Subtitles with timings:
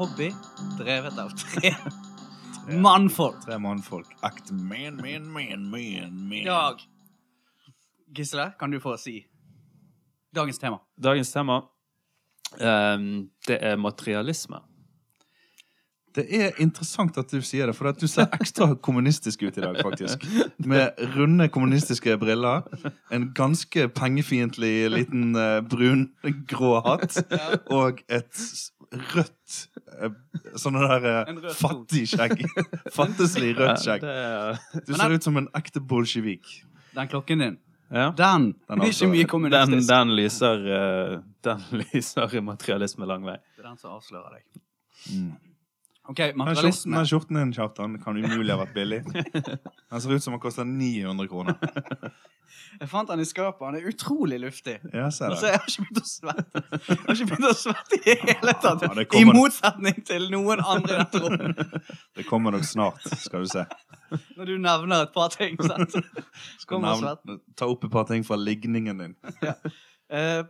[0.00, 0.34] hobby
[0.78, 1.74] drevet av tre
[2.86, 3.42] mannfolk.
[3.44, 4.06] Tre mannfolk.
[4.20, 6.44] Act man, man, man, man, man.
[6.44, 6.80] Dag.
[8.16, 9.26] Gisle, kan du få si
[10.34, 10.78] dagens tema?
[10.96, 11.60] Dagens tema
[12.60, 14.62] um, det er materialisme.
[16.16, 19.62] Det er interessant at du sier det, for at du ser ekstra kommunistisk ut i
[19.62, 20.24] dag, faktisk.
[20.58, 22.64] Med runde kommunistiske briller,
[23.14, 26.08] en ganske pengefiendtlig liten eh, brun,
[26.50, 27.20] grå hatt,
[27.70, 28.42] og et
[28.90, 29.56] rødt
[30.02, 30.12] uh,
[30.58, 32.40] Sånn der eh, rød fattig skjegg.
[32.98, 34.06] Fattigslig rødt skjegg.
[34.86, 36.48] Du ser ut som en ekte bolsjevik.
[36.96, 37.58] Den klokken din.
[37.90, 38.08] ja.
[38.16, 39.88] Den, Den altså- ikke mye Den, kommunistisk.
[39.88, 43.36] den, lyser, eh, den lyser materialisme lang vei.
[43.56, 44.62] Det er den som avslører deg.
[45.14, 45.30] Mm.
[46.08, 46.96] OK, materialisme.
[46.96, 49.02] den skjorten din, Kjartan, kan umulig ha vært billig.
[49.90, 51.58] Den ser ut som den koster 900 kroner.
[52.80, 53.60] Jeg fant den i skapet.
[53.66, 54.76] Den er utrolig luftig.
[54.94, 55.38] Ja, ser det.
[55.50, 56.62] jeg har ikke begynt å svette.
[56.70, 58.84] Jeg har ikke begynt å svette i det hele tatt.
[58.86, 61.90] Ja, det I motsetning til noen andre i dette rommet.
[62.16, 63.64] Det kommer nok snart, skal du se.
[64.38, 65.58] Når du nevner et par ting.
[65.62, 65.94] Sant?
[65.98, 67.40] Så Kommer svetten.
[67.58, 69.14] ta opp et par ting fra ligningen din.
[70.10, 70.40] Eh,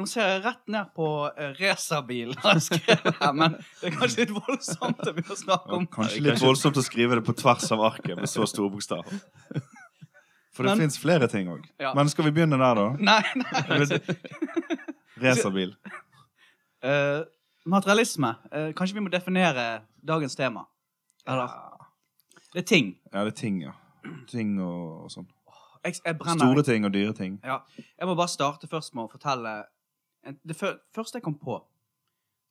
[0.00, 3.96] nå ser jeg rett ned på uh, racerbil, har jeg skrevet her, men det er
[3.96, 5.86] kanskje litt voldsomt å begynne å snakke om.
[5.94, 9.20] Kanskje litt voldsomt å skrive det på tvers av arket med så store bokstaver.
[10.56, 11.66] For det fins flere ting òg.
[11.80, 11.92] Ja.
[11.96, 12.86] Men skal vi begynne der, da?
[12.98, 14.00] Nei, nei.
[15.22, 15.74] Racerbil.
[16.84, 17.22] Uh,
[17.70, 18.34] materialisme.
[18.50, 20.66] Uh, kanskje vi må definere dagens tema.
[21.28, 21.52] Eller
[22.52, 22.94] Det er ting.
[23.12, 23.76] Ja, det er ting, ja.
[24.30, 25.28] Ting og, og sånn.
[25.84, 27.38] Jeg, jeg Store ting og dyre ting.
[27.44, 27.60] Ja.
[27.78, 29.52] Jeg må bare starte først med å fortelle
[30.24, 31.58] Det første jeg kom på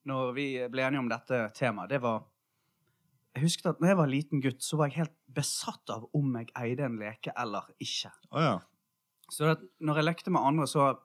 [0.08, 2.22] når vi ble enige om dette temaet, det var
[3.36, 6.32] Jeg husket at når jeg var liten gutt, så var jeg helt besatt av om
[6.40, 8.10] jeg eide en leke eller ikke.
[8.32, 8.54] Oh, ja.
[9.30, 10.96] Så at når jeg lekte med andre, så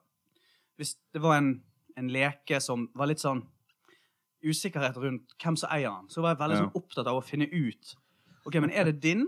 [0.76, 1.62] Hvis det var en,
[1.96, 3.44] en leke som var litt sånn
[4.44, 6.64] usikkerhet rundt hvem som eier den, så var jeg veldig Ja.
[6.64, 7.94] sånn opptatt av å finne ut
[8.46, 9.26] Ok, men er det din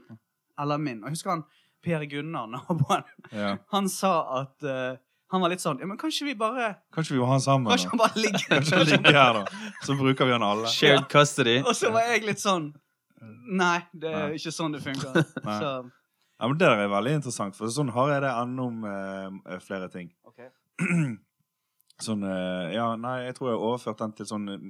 [0.59, 1.00] eller min?
[1.03, 1.44] Og jeg husker han
[1.82, 3.56] Per Gunnar, naboen, ja.
[3.72, 4.97] han sa at eh,
[5.31, 7.69] Han var litt sånn Ja, men kanskje vi bare Kanskje vi må ha han sammen?
[7.72, 9.72] Kanskje han bare ligger Kanskje han ligger her, da.
[9.84, 10.71] Så bruker vi han alle.
[10.72, 11.59] Shared custody.
[11.65, 12.71] Og så var jeg litt sånn
[13.59, 14.37] Nei, det er Nei.
[14.38, 15.17] ikke sånn det funker.
[15.61, 15.71] Så,
[16.38, 19.56] Ja, men Det der er veldig interessant, for sånn har jeg det ennå om eh,
[19.65, 20.12] flere ting.
[20.31, 20.49] Okay.
[22.06, 24.67] Sånn eh, Ja, nei, jeg tror jeg har overført den til sånn eh,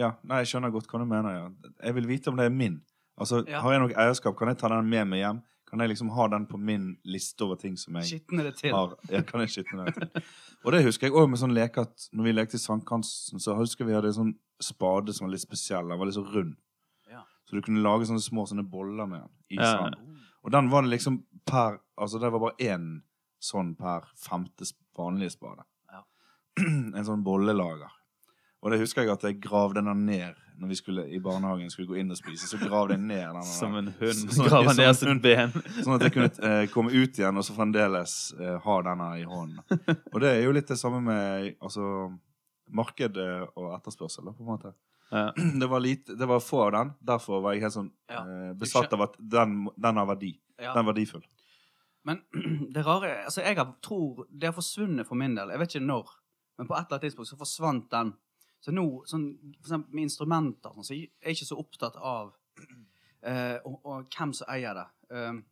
[0.00, 1.74] Ja, nei, jeg skjønner godt hva du mener, ja.
[1.84, 2.80] Jeg vil vite om det er min.
[3.20, 3.60] Altså, Ja.
[3.62, 5.42] Har jeg nok eierskap, kan jeg ta den med meg hjem?
[5.74, 8.70] Kan jeg liksom ha den på min liste over ting som jeg Skitne det til.
[8.70, 10.22] har ja, kan jeg skitne det til?
[10.62, 13.56] Og det husker jeg òg med sånn leke at når vi lekte i sandkansen, så
[13.58, 14.30] husker vi hadde en sånn
[14.62, 15.88] spade som var litt spesiell.
[15.90, 16.54] Den var litt så rund.
[17.10, 17.24] Ja.
[17.50, 19.72] Så du kunne lage sånne små sånne boller med den i Ja.
[19.72, 19.98] sand.
[20.44, 23.02] Og den var det liksom per Altså det var bare én
[23.42, 24.64] sånn per femte
[24.96, 25.64] vanlige spade.
[25.90, 26.04] Ja.
[26.62, 27.90] en sånn bollelager.
[28.62, 31.88] Og det husker jeg at jeg gravde den ned når vi skulle i barnehagen skulle
[31.90, 32.46] gå inn og spise.
[32.46, 33.42] Så grav den ned den.
[33.48, 35.22] Som en hund Sånn- graver ned sitt hund.
[35.24, 35.50] ben.
[35.82, 39.24] Sånn at jeg kunne eh, komme ut igjen og så fremdeles eh, ha denne i
[39.26, 39.60] hånden.
[40.12, 41.88] Og det er jo litt det samme med altså,
[42.70, 44.74] marked eh, og etterspørsel, da, på en måte.
[45.10, 45.28] Ja.
[45.60, 46.94] Det var, lite, det var få av den.
[47.06, 48.22] Derfor var jeg helt sånn Ja.
[48.24, 50.32] eh, besatt av at den, den har verdi.
[50.58, 50.72] Ja.
[50.74, 51.22] Den er verdifull.
[52.04, 52.22] Men
[52.74, 55.50] det rare Altså, jeg tror det har forsvunnet for min del.
[55.54, 56.10] Jeg vet ikke når,
[56.58, 58.14] men på et eller annet tidspunkt så forsvant den.
[58.64, 59.26] Så nå, sånn,
[59.58, 62.30] for eksempel med instrumenter, sånn, så jeg er ikke så opptatt av
[63.28, 64.86] eh, og, og hvem som eier det.
[65.12, 65.42] Um,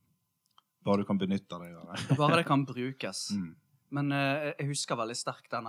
[0.83, 2.17] Bare du kan benytte deg av det.
[2.23, 3.29] bare det kan brukes.
[3.43, 3.51] Mm.
[3.93, 5.67] Men eh, jeg husker veldig sterkt den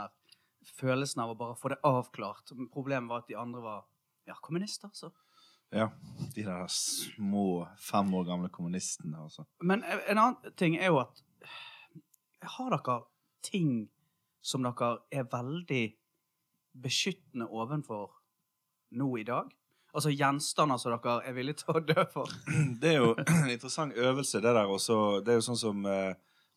[0.77, 2.53] følelsen av å bare få det avklart.
[2.71, 3.81] Problemet var at de andre var
[4.29, 5.09] ja, kommunister, så.
[5.75, 5.89] Ja.
[6.31, 9.43] De der små fem år gamle kommunistene, altså.
[9.59, 11.19] Men en en annen ting er jo at
[12.55, 13.01] Har dere
[13.43, 13.89] ting
[14.39, 15.83] som dere er veldig
[16.73, 18.11] beskyttende ovenfor
[18.97, 19.51] nå i dag?
[19.93, 22.29] Altså gjenstander som dere er villige til å dø for?
[22.81, 23.11] Det er jo
[23.43, 24.95] en interessant øvelse, det der også.
[25.21, 26.15] Det er jo sånn som eh,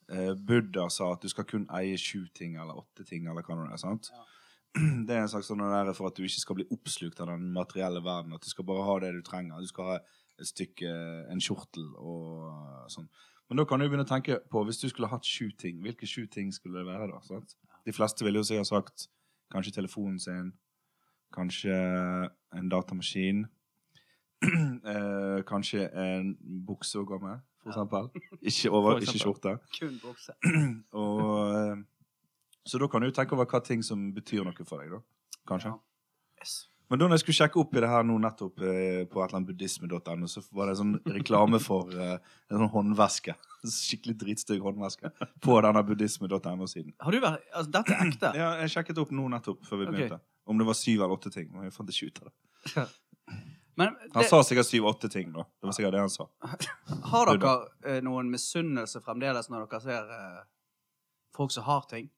[0.09, 3.59] eh, Buddha sa, at du skal kun eie sju ting eller åtte ting, eller hva
[3.61, 3.83] det er.
[3.83, 4.11] sant?
[4.15, 4.25] Ja.
[5.09, 7.51] Det er en slags sånn der for at du ikke skal bli oppslukt av den
[7.53, 8.35] materielle verden.
[8.37, 9.61] At du skal bare ha det du trenger.
[9.61, 10.91] Du skal ha et stykke,
[11.33, 13.09] en kjortel og eh, sånn.
[13.49, 16.09] Men da kan du begynne å tenke på, hvis du skulle hatt sju ting, hvilke
[16.09, 17.21] sju ting skulle det være da?
[17.25, 17.55] sant?
[17.87, 19.07] De fleste ville jo sikkert sagt
[19.53, 20.53] kanskje telefonen sin,
[21.35, 21.75] kanskje
[22.57, 23.45] en datamaskin,
[24.93, 26.33] eh, kanskje en
[26.69, 28.11] bukse å gå med, for eksempel.
[28.49, 29.57] Ikke, over, ikke skjorte.
[29.79, 30.37] Kun bukse.
[31.03, 31.25] Og,
[31.57, 31.77] eh,
[32.67, 35.03] så da kan du tenke over hva ting som betyr noe for deg, da.
[35.47, 35.75] Kanskje.
[35.75, 36.43] Ja.
[36.43, 36.57] Yes.
[36.87, 40.43] Men da jeg skulle sjekke opp i det her nå nettopp eh, på buddhisme.no, så
[40.55, 43.35] var det en sånn reklame for eh, en sånn håndveske.
[43.67, 45.11] Skikkelig dritstygg håndveske
[45.43, 46.95] på denne buddhisme.no-siden.
[47.03, 48.33] Har du vært Altså, dette er ekte?
[48.39, 49.97] Ja, jeg sjekket opp nå nettopp før vi okay.
[49.97, 50.21] begynte.
[50.47, 51.51] Om det var syv eller åtte ting.
[51.51, 52.87] Men jeg fant ikke ut av det.
[53.77, 55.43] Men Han sa sikkert syv-åtte ting, da.
[55.61, 56.29] Det var sikkert det han sa.
[57.13, 60.39] har dere eh, noen misunnelse fremdeles når dere ser eh,
[61.37, 62.09] folk som har ting?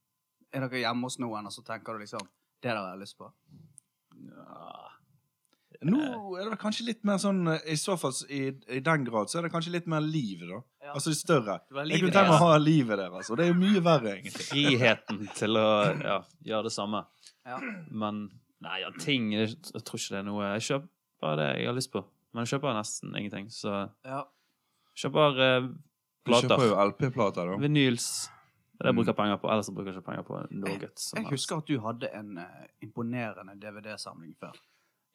[0.55, 2.23] Er dere hjemme hos noen, og så tenker du liksom
[2.63, 3.33] Det der har jeg lyst på?
[5.89, 5.99] Nå
[6.35, 9.39] er det vel kanskje litt mer sånn I så fall i, i den grad så
[9.39, 10.59] er det kanskje litt mer liv, da.
[10.89, 10.95] Ja.
[10.97, 11.59] Altså det større.
[11.71, 14.47] Jeg kunne tenke meg å ha livet deres, og det er jo mye verre, egentlig.
[14.49, 15.67] Friheten til å
[16.01, 16.17] ja,
[16.51, 17.05] gjøre det samme.
[17.47, 17.61] Ja.
[17.93, 18.25] Men
[18.65, 21.77] nei, ja, ting Jeg, jeg tror ikke det er noe Jeg kjøper det jeg har
[21.79, 22.03] lyst på.
[22.35, 23.47] Men jeg kjøper nesten ingenting.
[23.55, 23.77] Så
[24.09, 24.25] Ja.
[24.99, 25.69] kjøper eh,
[26.27, 27.61] Du kjøper jo LP-plater, da.
[27.63, 28.09] Vinyls.
[28.79, 28.99] Det jeg Mm.
[29.01, 29.51] bruker penger på.
[29.51, 30.91] Ellers bruker jeg ikke penger på noe.
[30.95, 34.55] som Jeg husker at du hadde en uh, imponerende DVD-samling før.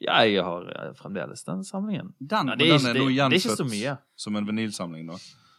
[0.04, 2.14] Ja, jeg har eh, fremdeles den samlingen.
[2.20, 5.16] Den, ja, det, er den er det, nå gjenfødt som en vinylsamling, nå.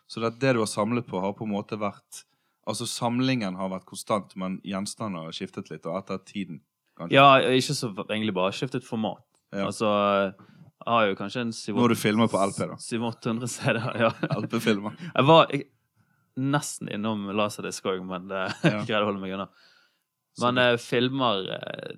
[0.06, 2.24] Så det, det du har samlet på, har på en måte vært
[2.64, 6.62] Altså samlingen har vært konstant, men gjenstander har skiftet litt, og etter tiden.
[6.96, 7.12] kanskje.
[7.12, 9.20] Ja, ikke så egentlig bare skiftet format.
[9.52, 9.66] Ja.
[9.66, 12.78] Altså Jeg har jo kanskje en Nå har du filmer på LP, da.
[12.80, 14.00] 700-800 CD-er.
[14.00, 14.10] Ja.
[14.40, 14.96] LP-filmer.
[15.14, 15.66] Jeg var jeg,
[16.40, 18.80] nesten innom Laserdisk òg, men det Ja.
[18.84, 19.48] greide å holde meg unna.
[20.42, 21.92] Men eh, filmer eh,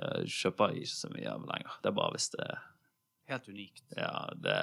[0.00, 1.74] eh, kjøper jeg ikke så mye av lenger.
[1.84, 2.46] Det er bare hvis det
[3.28, 3.82] Helt unikt.
[3.96, 4.56] Ja, det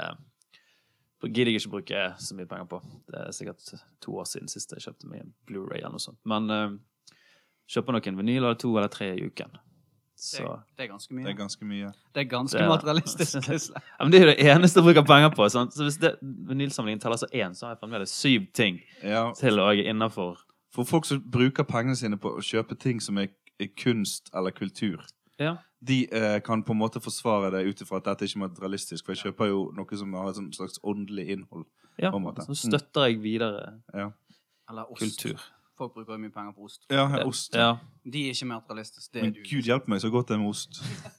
[1.25, 2.77] gidder jeg ikke bruke så mye penger på.
[3.09, 3.71] Det er sikkert
[4.01, 6.19] to år siden sist jeg kjøpte meg en Blu-ray eller noe sånt.
[6.29, 6.75] Men eh,
[7.73, 9.53] kjøper nok en vinyl eller to eller tre i uken.
[10.21, 11.23] Det, Så det er ganske mye.
[11.25, 11.87] Det er ganske mye.
[12.13, 13.33] Det er ganske Det er- materialistisk.
[13.99, 15.47] Ja, men Det er jo det eneste jeg bruker penger på.
[15.49, 15.73] Sant?
[15.73, 19.57] Så hvis det, vinylsamlingen teller som én, så har jeg fremdeles syv ting Ja, til
[19.57, 20.37] å er innafor.
[20.71, 23.29] For folk som bruker pengene sine på å kjøpe ting som er,
[23.59, 25.01] er kunst eller kultur,
[25.39, 25.55] Ja.
[25.83, 29.05] de eh, kan på en måte forsvare det ut ifra at dette ikke er materialistisk.
[29.05, 31.65] For jeg kjøper jo noe som har et slags åndelig innhold.
[31.97, 32.11] ja.
[32.11, 32.45] På en måte.
[32.45, 34.11] Så støtter jeg videre Ja,
[34.69, 35.01] Eller ost.
[35.01, 35.39] kultur.
[35.81, 36.83] Folk bruker jo mye penger på ost.
[36.93, 37.55] ja ost.
[37.57, 37.71] Ja.
[38.05, 39.09] De er ikke materialistiske.
[39.15, 39.41] Det er Men du.
[39.49, 40.77] gud hjelpe meg så godt det er med ost.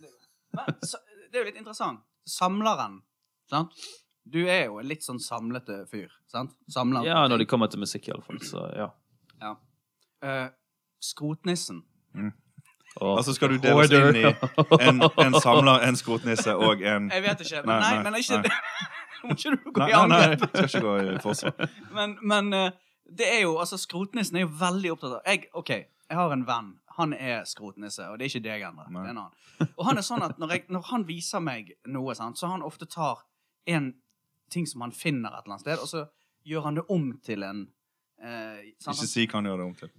[0.56, 1.00] Men så,
[1.32, 2.02] det er jo litt interessant.
[2.28, 3.00] Samleren,
[3.50, 3.74] sant?
[4.22, 6.52] Du er jo en litt sånn samlete fyr, sant?
[6.70, 7.02] Samler.
[7.08, 8.38] ja, når de kommer til musikk, i alle fall.
[8.46, 8.86] Så ja.
[9.42, 9.56] Ja.
[10.22, 10.46] Eh,
[11.02, 11.80] skrotnissen.
[13.00, 17.24] Og Altså skal du deles inn i en, en samler, en skrotnisse og en Jeg
[17.24, 17.64] vet ikke.
[17.64, 18.54] Nei, Men nei, nei, men ikke nei.
[19.22, 20.46] Nå må ikke du gå Nei, i nei, nei, angrep.
[20.46, 21.70] jeg skal ikke gå i forsvar.
[21.98, 22.70] Men, men eh,
[23.18, 25.70] det er jo Altså, skrotnissen er jo veldig opptatt av jeg, OK,
[26.12, 26.72] jeg har en venn.
[26.98, 28.84] Han er skrotnisse, og det er ikke deg ennå.
[28.84, 29.68] Det er en annen.
[29.78, 32.64] Og han er sånn at når, jeg, når han viser meg noe, sant, så han
[32.66, 33.22] ofte tar
[33.70, 33.94] en
[34.52, 36.04] ting som han finner et eller annet sted, og så
[36.44, 37.62] gjør han det om til en
[38.20, 38.98] eh, sant?
[38.98, 39.92] Ikke si hva han gjør det om til.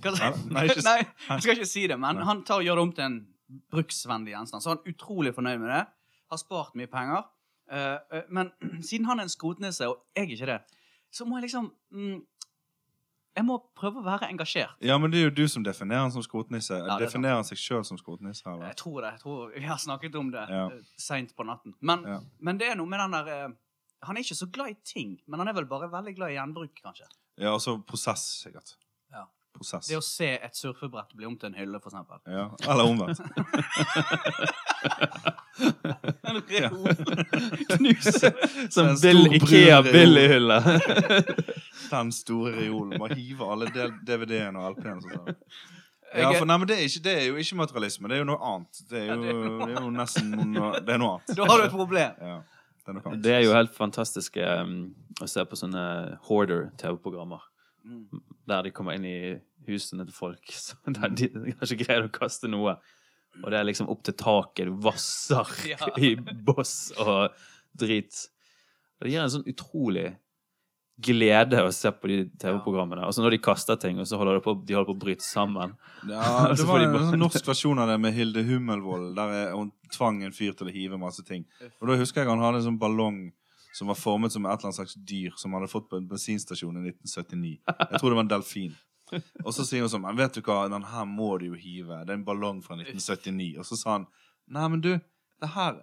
[0.00, 2.26] Nei, nei, ikke Nei, jeg skal ikke si det, men Nei.
[2.26, 3.20] han tar og gjør det om til en
[3.70, 4.64] bruksvennlig gjenstand.
[4.64, 5.84] Så han er utrolig fornøyd med det.
[6.32, 7.28] Har spart mye penger.
[7.70, 8.50] Eh, men
[8.88, 10.60] siden han er en skrotnisse, og jeg er ikke det,
[11.14, 12.18] så må jeg liksom mm,
[13.40, 14.76] Jeg må prøve å være engasjert.
[14.84, 16.76] Ja, men det er jo du som definerer han som skrotnisse.
[16.76, 18.44] Ja, er definerer han seg sjøl som skrotnisse?
[18.52, 18.66] Eller?
[18.74, 19.14] Jeg tror det.
[19.16, 20.66] jeg tror Vi har snakket om det Ja.
[20.68, 20.80] ja.
[21.00, 21.72] seint på natten.
[21.80, 22.20] Men, Ja.
[22.38, 23.48] men det er noe med den der eh,
[24.04, 26.36] Han er ikke så glad i ting, men han er vel bare veldig glad i
[26.38, 27.08] gjenbruk, kanskje.
[27.40, 28.76] Ja, altså prosess, sikkert.
[29.12, 29.24] Ja.
[29.56, 29.88] Prosess.
[29.88, 32.20] Det å se et surfebrett bli om til en hylle, for eksempel.
[32.28, 33.20] Ja, eller omvendt.
[36.22, 36.94] En reol.
[37.76, 38.30] Knuse.
[38.70, 40.58] Som Bill, Ikea-billighylle.
[41.90, 42.98] Den store reolen.
[43.00, 43.68] Bare hive alle
[44.06, 45.02] DVD-ene og LP-ene.
[45.04, 45.34] sånn.
[46.10, 48.08] Ja, for nei, men det er, ikke, det er jo ikke materialisme.
[48.10, 48.80] Det er jo noe annet.
[48.90, 51.36] Det er jo, det- det er jo nesten noe, det er noe annet.
[51.38, 52.16] Da har du et problem.
[52.20, 52.40] Ja,
[52.86, 53.16] det er.
[53.22, 54.72] Det er jo helt fantastisk um,
[55.22, 55.84] å se på sånne
[56.26, 57.44] hoarder-TV-programmer.
[57.86, 58.22] Mm.
[58.50, 59.18] Der de kommer inn i
[59.68, 60.50] husene til folk
[60.96, 62.74] der de har ikke greid å kaste noe.
[63.42, 64.66] Og det er liksom opp til taket.
[64.66, 65.78] Du vasser Ja.
[65.96, 67.30] i boss og
[67.78, 68.26] drit.
[69.00, 70.10] Og det gir en sånn utrolig
[71.00, 73.06] glede å se på de TV-programmene.
[73.06, 75.24] Altså når de kaster ting, og så holder de på, de holder på å bryte
[75.24, 75.72] sammen.
[76.04, 79.32] Ja, det var de en bare- sånn norsk versjon av det med Hilde Hummelvold, der
[79.38, 81.46] er- hun tvang en fyr til å hive masse ting.
[81.80, 83.30] Og da husker jeg han hadde en sånn ballong
[83.72, 86.06] som var formet som et eller annet slags dyr som han hadde fått på en
[86.10, 87.56] bensinstasjon i 1979.
[87.64, 88.76] Jeg tror det var en delfin.
[89.44, 92.02] Og så sier hun sånn Men vet du hva, den her må du jo hive.
[92.06, 93.52] Det er en ballong fra 1979.
[93.60, 94.06] Og så sa han
[94.50, 94.92] Nei, men du,
[95.40, 95.78] det her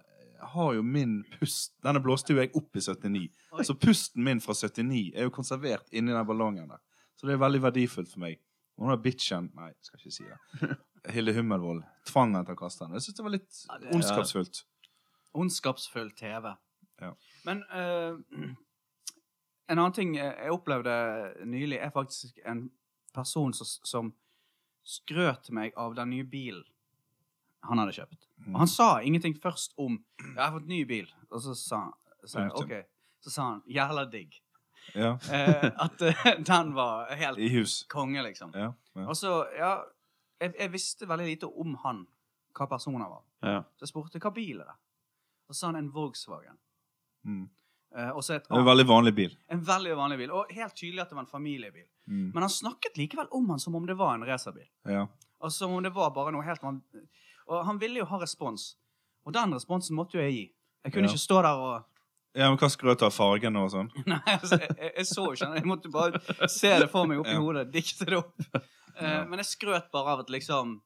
[0.52, 3.24] har jo min pust Denne blåste jo jeg opp i 79.
[3.56, 3.64] Oi.
[3.66, 6.82] Så pusten min fra 79 er jo konservert inni den ballongen der.
[7.18, 8.38] Så det er veldig verdifullt for meg.
[8.78, 10.76] Og hun er bitchen Nei, skal ikke si det.
[11.14, 12.94] Hilde Hummelvold tvang henne til å kaste den.
[12.98, 14.62] Jeg syns det var litt Ja, det- ondskapsfullt.
[15.38, 16.52] Ondskapsfull TV.
[17.02, 17.12] Ja.
[17.46, 18.18] Men uh,
[19.68, 20.94] en annen ting jeg opplevde
[21.46, 22.68] nylig, er faktisk en
[23.18, 24.10] person som, som
[24.88, 26.64] skrøt meg av den nye bilen
[27.68, 28.28] han hadde kjøpt.
[28.38, 28.52] Mm.
[28.54, 31.08] Og han sa ingenting først om jeg har fått ny bil.
[31.28, 31.80] Og så sa,
[32.24, 32.74] sa jeg OK.
[33.24, 34.38] Så sa han 'jævla digg'.
[34.94, 35.18] Ja.
[35.34, 37.84] Eh, at eh, den var helt I hus.
[37.88, 38.52] konge, liksom.
[38.54, 38.72] Ja.
[38.94, 39.08] ja.
[39.08, 39.84] Og så, ja
[40.40, 42.06] Jeg, jeg visste veldig lite om han
[42.54, 43.24] hva personen var.
[43.42, 43.62] Ja.
[43.76, 44.76] Så jeg spurte hva bil er det
[45.48, 46.58] Og så sa han en Volkswagen.
[47.26, 47.48] Mm.
[47.96, 49.36] Eh, og et en veldig vanlig bil.
[49.48, 50.30] En veldig vanlig bil.
[50.36, 51.86] Og helt tydelig at det var en familiebil.
[52.08, 52.32] Mm.
[52.34, 54.68] Men han snakket likevel om han som om det var en racerbil.
[54.86, 55.06] Ja.
[55.40, 56.82] Og som om det var bare noe helt van-
[57.48, 58.74] Og han ville jo ha respons.
[59.24, 60.54] Og den responsen måtte jo jeg gi.
[60.84, 61.12] Jeg kunne Ja.
[61.14, 61.84] ikke stå der og
[62.34, 63.88] ja, men hva skrøt av fargen og sånn?
[64.06, 65.54] Nei, altså, jeg, jeg, så jo ikke den.
[65.56, 67.40] Jeg måtte bare se det for meg oppi Ja.
[67.40, 67.72] hodet.
[67.72, 68.34] Dikte det opp.
[68.98, 69.24] Eh, Ja.
[69.24, 70.80] Men jeg skrøt bare av at liksom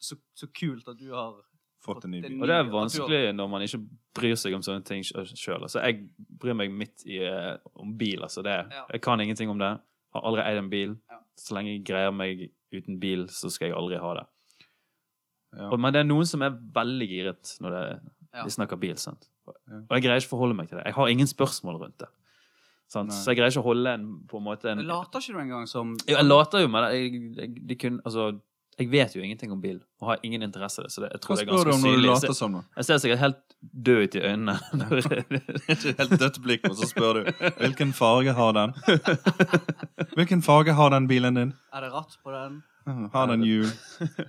[0.00, 1.34] Så, så kult at du har
[1.80, 2.34] Fått en ny bil.
[2.42, 3.80] Og det er vanskelig når man ikke
[4.14, 5.62] bryr seg om sånne ting sjøl.
[5.64, 6.02] Altså, jeg
[6.40, 8.20] bryr meg midt i eh, om bil.
[8.26, 8.84] Altså, det, Ja.
[8.92, 9.70] Jeg kan ingenting om det.
[10.12, 10.96] Har aldri eid en bil.
[11.10, 11.20] Ja.
[11.40, 14.26] Så lenge jeg greier meg uten bil, så skal jeg aldri ha det.
[15.56, 15.70] Ja.
[15.72, 17.84] Og, men det er noen som er veldig giret når det,
[18.34, 18.44] Ja.
[18.44, 18.96] de snakker bil.
[18.96, 19.28] sant?
[19.46, 19.80] Ja.
[19.88, 20.84] Og jeg greier ikke å forholde meg til det.
[20.86, 22.08] Jeg har ingen spørsmål rundt det.
[22.90, 23.12] Sant?
[23.14, 25.66] Så jeg greier ikke å holde en, på en måte en Later ikke du engang
[25.70, 26.88] som Jo, Jeg later jo det.
[26.94, 28.24] Jeg, jeg, de kunne, altså,
[28.80, 30.92] jeg vet jo ingenting om bil, og har ingen interesse i det.
[30.94, 32.10] Så det, jeg Hva tror det er spør du ganske om når du synlig.
[32.10, 32.62] Later ser, som, da?
[32.80, 33.40] jeg ser sikkert helt
[33.86, 34.54] død ut i øynene.
[35.74, 38.74] Ikke helt dødt blikk, og så spør du hvilken farge har den?
[40.16, 41.52] Hvilken farge har den bilen din?
[41.72, 42.62] Er det ratt på den?
[43.12, 43.68] Har den hjul?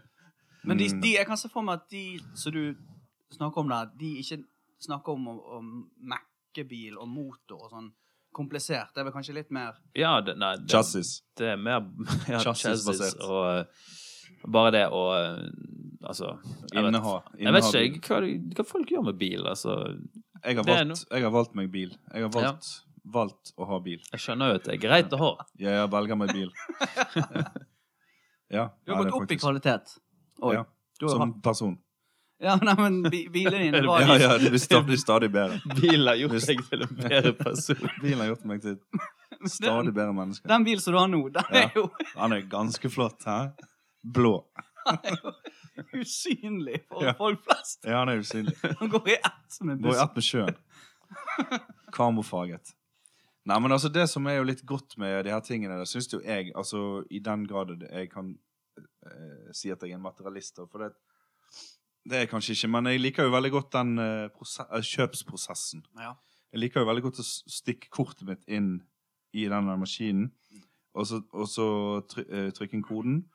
[0.67, 1.01] Men de, Mm.
[1.01, 2.75] de, jeg kan se for meg at de som du
[3.33, 4.43] snakker om der, de ikke
[4.83, 5.27] snakker om,
[5.57, 5.71] om
[6.11, 7.87] mekkebil og motor og sånn
[8.35, 8.91] komplisert.
[8.93, 11.15] Det er vel kanskje litt mer ja, det, nei, det, Chassis.
[11.39, 11.81] det er mer
[12.29, 13.25] ja, chassis Chassis-basert.
[13.25, 13.65] og eh,
[14.47, 15.45] bare det å eh,
[16.01, 16.31] Altså
[16.73, 17.11] jeg vet, Inneha.
[17.37, 19.43] jeg vet ikke hva, hva folk gjør med bil.
[19.45, 19.75] Altså,
[20.43, 21.91] Jeg har, valgt, jeg har valgt meg bil.
[22.13, 22.69] Jeg har valgt,
[23.05, 23.99] valgt å ha bil.
[24.11, 25.29] jeg skjønner jo at det er greit å ha.
[25.61, 26.49] Ja, Jeg velger meg bil.
[28.51, 28.65] Ja.
[28.85, 29.93] Du har ja, gått opp i kvalitet.
[30.41, 30.55] Oi.
[30.57, 30.65] Ja,
[30.99, 31.77] Du har Som hatt, person.
[32.41, 35.61] ja, nei, men bilen bilene dine var Ja, ja, det blir stadig, stadig bedre.
[35.79, 37.89] Bilen har gjort deg til en bedre person.
[38.01, 40.47] Bilen har gjort meg til et stadig bedre menneske.
[40.51, 41.63] Den bilen som du har nå, den Ja.
[41.69, 41.85] er jo
[42.17, 43.39] Han er ganske flott, hæ?
[44.03, 44.45] Blå.
[45.93, 47.13] usynlig for Ja.
[47.17, 47.83] folk flest.
[47.85, 48.55] Ja, han er usynlig.
[48.79, 50.01] Han går i ett med Går i buss.
[50.03, 50.55] ett med sjøen.
[51.93, 52.73] Kamofaget.
[53.45, 56.11] Nei, men altså, det som er jo litt godt med de her tingene, det syns
[56.13, 58.37] jo jeg, altså i den grad det- jeg kan
[58.77, 60.93] eh, si at jeg er en materialist, for det
[62.03, 64.81] det er jeg kanskje ikke, men jeg liker jo veldig godt den eh, prose- eh,
[64.81, 65.83] kjøpsprosessen.
[65.99, 66.13] Ja.
[66.51, 68.81] Jeg liker jo veldig godt å s- stikke kortet mitt inn
[69.33, 70.31] i denne maskinen,
[70.95, 71.67] og så, og så
[72.09, 73.29] try, eh, trykke inn koden,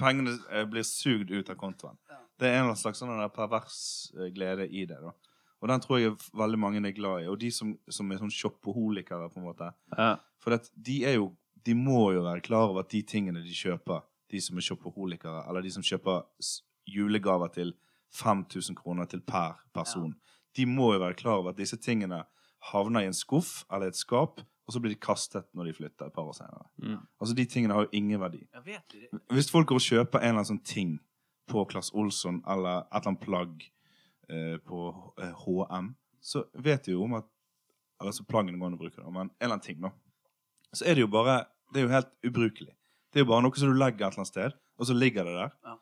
[0.00, 1.98] Pengene eh, blir sugd ut av kontoen.
[2.10, 2.18] Ja.
[2.42, 3.78] Det er en slags sånn pervers
[4.18, 4.98] eh, glede i det.
[5.00, 5.14] da.
[5.62, 7.30] Og den tror jeg veldig mange er glad i.
[7.30, 9.70] Og de som, som er sånn shoppoholikere, på en måte.
[9.94, 10.16] Ja.
[10.42, 11.32] For at de er jo
[11.62, 14.00] De må jo være klar over at de tingene de kjøper,
[14.34, 16.24] de som er shoppoholikere, eller de som kjøper
[16.90, 17.70] julegaver til
[18.18, 20.10] 5000 kroner til per person,
[20.56, 22.24] de må jo være klar over at disse tingene
[22.72, 26.08] havner i en skuff eller et skap, og så blir de kastet når de flytter
[26.08, 26.64] et par år senere.
[26.80, 27.00] Mm.
[27.20, 28.40] Altså, de tingene har jo ingen verdi.
[28.48, 29.20] Jeg vet det.
[29.36, 30.94] Hvis folk går og kjøper en eller annen sånn ting
[31.52, 33.66] på Klass Olsson eller et eller annet plagg
[34.32, 34.86] eh, på
[35.20, 35.92] eh, HM,
[36.24, 37.28] så vet de jo om at
[38.02, 39.92] Altså plaggene går an å bruke, det, men en eller annen ting, da.
[40.74, 42.72] Så er det jo bare Det er jo helt ubrukelig.
[43.12, 45.28] Det er jo bare noe som du legger et eller annet sted, og så ligger
[45.28, 45.52] det der.
[45.62, 45.76] Ja.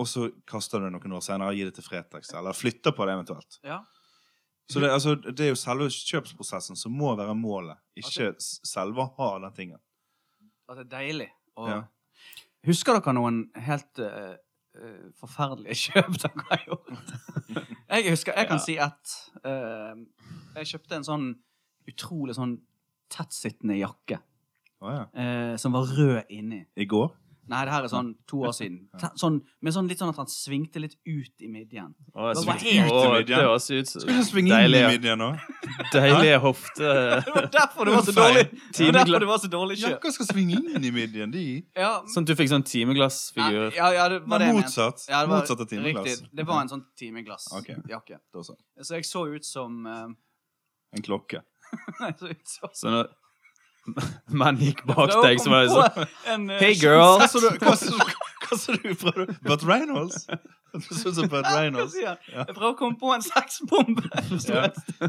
[0.00, 2.94] Og så kaster du det noen år senere og gir det til Fretex, eller flytter
[2.96, 3.58] på det eventuelt.
[3.68, 3.82] Ja.
[4.68, 9.00] Så det, altså, det er jo selve kjøpsprosessen som må være målet, ikke s- selve
[9.00, 9.78] å ha den tingen.
[10.68, 11.28] At det er deilig.
[11.56, 11.82] Og Ja.
[12.66, 14.34] Husker dere noen helt uh,
[14.76, 16.90] uh, forferdelige kjøp dere har gjort?
[17.94, 18.64] jeg husker, jeg kan Ja.
[18.66, 19.94] si at uh,
[20.58, 21.28] jeg kjøpte en sånn
[21.88, 22.58] utrolig sånn
[23.08, 24.20] tettsittende jakke
[24.80, 25.56] Oh, ja.
[25.58, 26.60] som var rød inni.
[26.78, 27.08] I går?
[27.48, 28.76] Nei, det her er sånn to år siden.
[29.00, 31.94] Te- Sånn, men sånn litt sånn at han svingte litt ut i midjen.
[32.14, 33.26] Å, Det så var helt Å, i midjen.
[33.30, 35.28] Det høres ut som Skal du svinge inn i deilige, midjen nå?
[35.94, 36.92] deilige hofte...
[37.28, 39.90] Det var derfor det var så dårlig Det var derfor det var så dårlig kjøp.
[39.96, 41.44] Jakker skal svinge inn i midjen, de.
[41.78, 43.72] Ja, Sånn at du fikk sånn timeglassfigur.
[43.76, 45.06] ja, ja, det var det jeg motsatt.
[45.08, 46.08] Ja, det var motsatt av timeglass.
[46.12, 46.30] Riktig.
[46.40, 47.78] Det var en sånn timeglassjakke.
[48.02, 48.18] Okay.
[48.34, 48.56] Så.
[48.82, 50.08] Så jeg så ut som eh,
[50.96, 51.42] En klokke.
[52.00, 53.10] Nei, så ut som Så når
[54.42, 57.18] menn gikk bak deg, så var sånn en, eh, Hey, girl!
[57.20, 58.94] Hva sa du?
[58.96, 59.32] prøver?
[59.44, 60.26] Burt Reynolds?
[60.72, 61.94] Du så ut som Burt Reynolds.
[61.98, 62.16] Jeg
[62.54, 64.04] prøver å komme på en sexbombe.
[64.48, 64.68] Ja.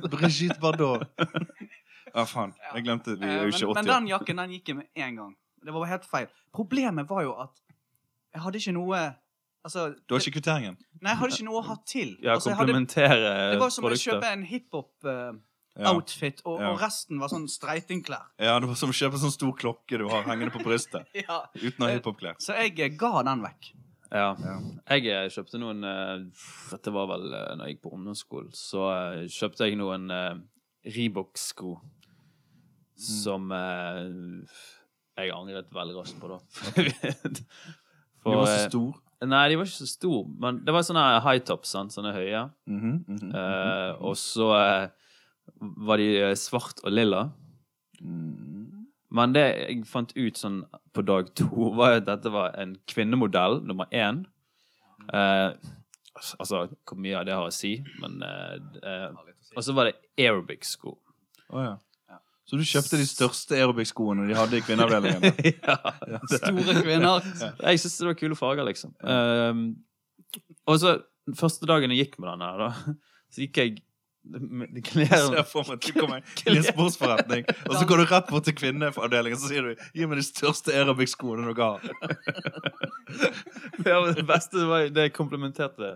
[0.09, 1.05] Brigitte Bardot.
[2.09, 2.53] Ja, faen.
[2.73, 4.87] Jeg glemte Vi er jo Eh, ikke men, men den jakken den gikk jeg med
[4.95, 5.33] en gang.
[5.65, 6.27] Det var helt feil.
[6.55, 7.51] Problemet var jo at
[8.33, 9.01] jeg hadde ikke noe
[9.59, 10.77] Altså, Du har ikke kvitteringen?
[11.03, 12.13] Nei, jeg hadde ikke noe å ha til.
[12.23, 12.73] Ja, altså, jeg hadde,
[13.51, 14.13] det var som å produkter.
[14.15, 15.41] kjøpe en hiphop-outfit,
[15.77, 15.91] Ja.
[15.93, 16.03] og,
[16.59, 16.71] Ja.
[16.71, 18.25] og resten var sånn streitingklær.
[18.39, 21.05] ja, det var som å kjøpe sånn stor klokke du har hengende på brystet.
[21.27, 21.43] Ja.
[21.55, 22.35] Uten å ha hiphop-klær.
[22.41, 23.69] Så jeg eh, ga den vekk.
[24.11, 24.31] Ja.
[24.89, 26.25] Jeg eh, kjøpte noen eh,
[26.71, 28.49] Dette var vel når jeg gikk på ungdomsskolen.
[28.57, 28.87] Så
[29.29, 30.33] kjøpte jeg noen uh,
[30.89, 31.75] Reebok-sko
[32.99, 34.01] som eh,
[35.19, 36.39] jeg angret veldig raskt på, da.
[38.19, 38.97] For, De var så store.
[39.29, 41.91] Nei, de var ikke så store, men det var sånne high tops, sant?
[41.95, 42.41] sånne høye.
[42.71, 44.49] Mhm, mhm, Eh, og så
[45.59, 47.27] var de eh, svart og lilla.
[49.09, 50.61] Men det jeg fant ut sånn
[50.95, 54.23] på dag to, var at dette var en kvinnemodell nummer én.
[55.13, 55.49] Eh,
[56.37, 59.97] altså, hvor mye av det har å si, men eh, eh, Og så var det
[60.19, 60.97] aerobic-sko.
[61.49, 61.77] Oh, ja.
[62.49, 65.41] Så du kjøpte de største aerobic-skoene de hadde i kvinneavdelingen?
[65.69, 65.75] ja.
[66.33, 67.21] Store kvinner.
[67.21, 68.95] Jeg syntes det var kule farger, liksom.
[69.05, 69.67] Um,
[70.65, 70.95] og så
[71.37, 72.95] første dagen jeg gikk med den her, da,
[73.33, 73.75] så gikk jeg
[74.23, 75.07] med klærne
[75.39, 78.45] ser for meg at du kommer i en sportsforretning, og så går du rett bort
[78.45, 81.81] til kvinneavdelingen og så sier du 'gi meg de største aerobic-skoene dere har'.
[83.87, 85.95] ja, men Det beste var det jeg komplementerte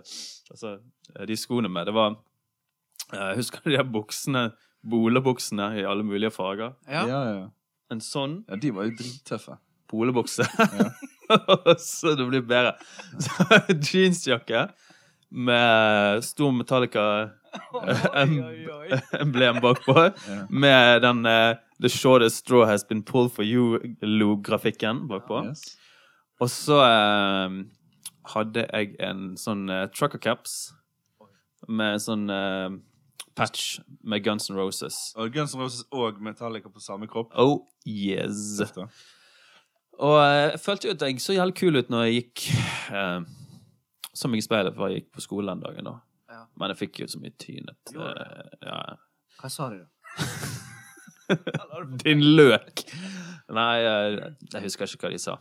[0.50, 0.78] altså,
[1.28, 1.86] de skoene med.
[1.86, 2.16] Det var
[3.12, 4.52] uh, Husker du de der buksene,
[4.84, 6.74] Bolebuksene i alle mulige farger?
[6.88, 7.06] Ja.
[7.08, 7.46] Ja, ja.
[7.92, 9.58] En sånn ja, de var jo drittøffe.
[9.88, 10.44] polebukse.
[11.78, 12.74] så det blir bedre.
[13.20, 14.68] Så Jeansjakke
[15.34, 17.30] med stor Metallica.
[19.22, 19.96] emblem bakpå.
[20.00, 20.46] Ja.
[20.50, 25.44] Med den uh, The shortest straw has been pulled for you-lo-grafikken bakpå.
[25.48, 25.76] Yes.
[26.40, 27.60] Og så uh,
[28.34, 30.72] hadde jeg en sånn uh, trucker caps
[31.68, 32.70] med sånn uh,
[33.34, 34.96] patch med Guns N' Roses.
[35.16, 37.34] Og Guns N' Roses og Metallica på samme kropp.
[37.34, 38.60] Oh yes.
[38.62, 38.88] Efter.
[40.02, 42.40] Og jeg følte jo at jeg så jævlig kul ut når jeg gikk
[42.90, 43.20] eh,
[44.10, 45.86] Så jeg i speilet før jeg gikk på skolen den dagen.
[45.86, 46.00] da
[46.44, 46.50] Ja.
[46.60, 48.78] Men jeg fikk jo så mye tyn at eh, ja.
[49.40, 49.80] Hva sa du?
[49.80, 49.88] da?
[52.04, 52.84] Din løk!
[53.54, 54.16] Nei, eh,
[54.52, 55.36] jeg husker ikke hva de sa.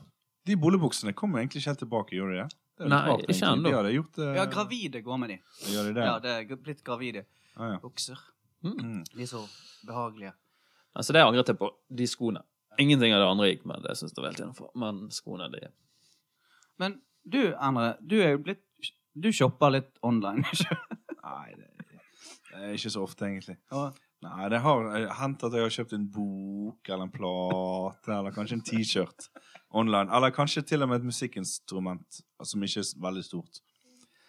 [0.47, 2.47] De bollebuksene kommer egentlig ikke helt tilbake, gjør de det?
[2.79, 2.89] det?
[2.91, 3.73] Nei, rart, ikke ennå.
[4.17, 4.29] Det.
[4.35, 5.37] Ja, gravide går med de.
[5.71, 6.07] Gjør de det?
[6.07, 7.77] Ja, det er blitt gravide Ah, ja.
[7.83, 8.17] bukser.
[8.65, 9.03] Mm.
[9.13, 9.43] De er så
[9.85, 10.33] behagelige.
[10.95, 11.69] Altså, det angret jeg på.
[11.89, 12.41] De skoene.
[12.81, 13.83] Ingenting av det andre gikk med.
[13.85, 14.71] Det synes jeg var helt innenfor.
[14.79, 15.67] Men skoene, de
[16.81, 18.63] Men du, Endre, du er jo blitt
[19.13, 20.45] Du shopper litt online.
[20.53, 20.77] ikke?
[21.23, 21.69] Nei, det,
[22.49, 23.57] det er ikke så ofte, egentlig.
[23.71, 23.91] Ja.
[24.23, 24.85] Nei, det har
[25.19, 29.27] hendt at jeg har kjøpt en bok eller en plate eller kanskje en T-skjort
[29.75, 30.07] online.
[30.15, 33.59] Eller kanskje til og med et musikkinstrument som ikke er veldig stort.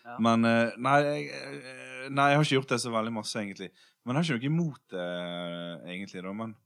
[0.04, 0.18] Ja.
[0.20, 3.70] Men eh, nei jeg, eh, nei, jeg har ikke gjort det så veldig masse, egentlig.
[4.04, 6.24] Men jeg har ikke noe imot det, eh, egentlig.
[6.26, 6.56] da, Men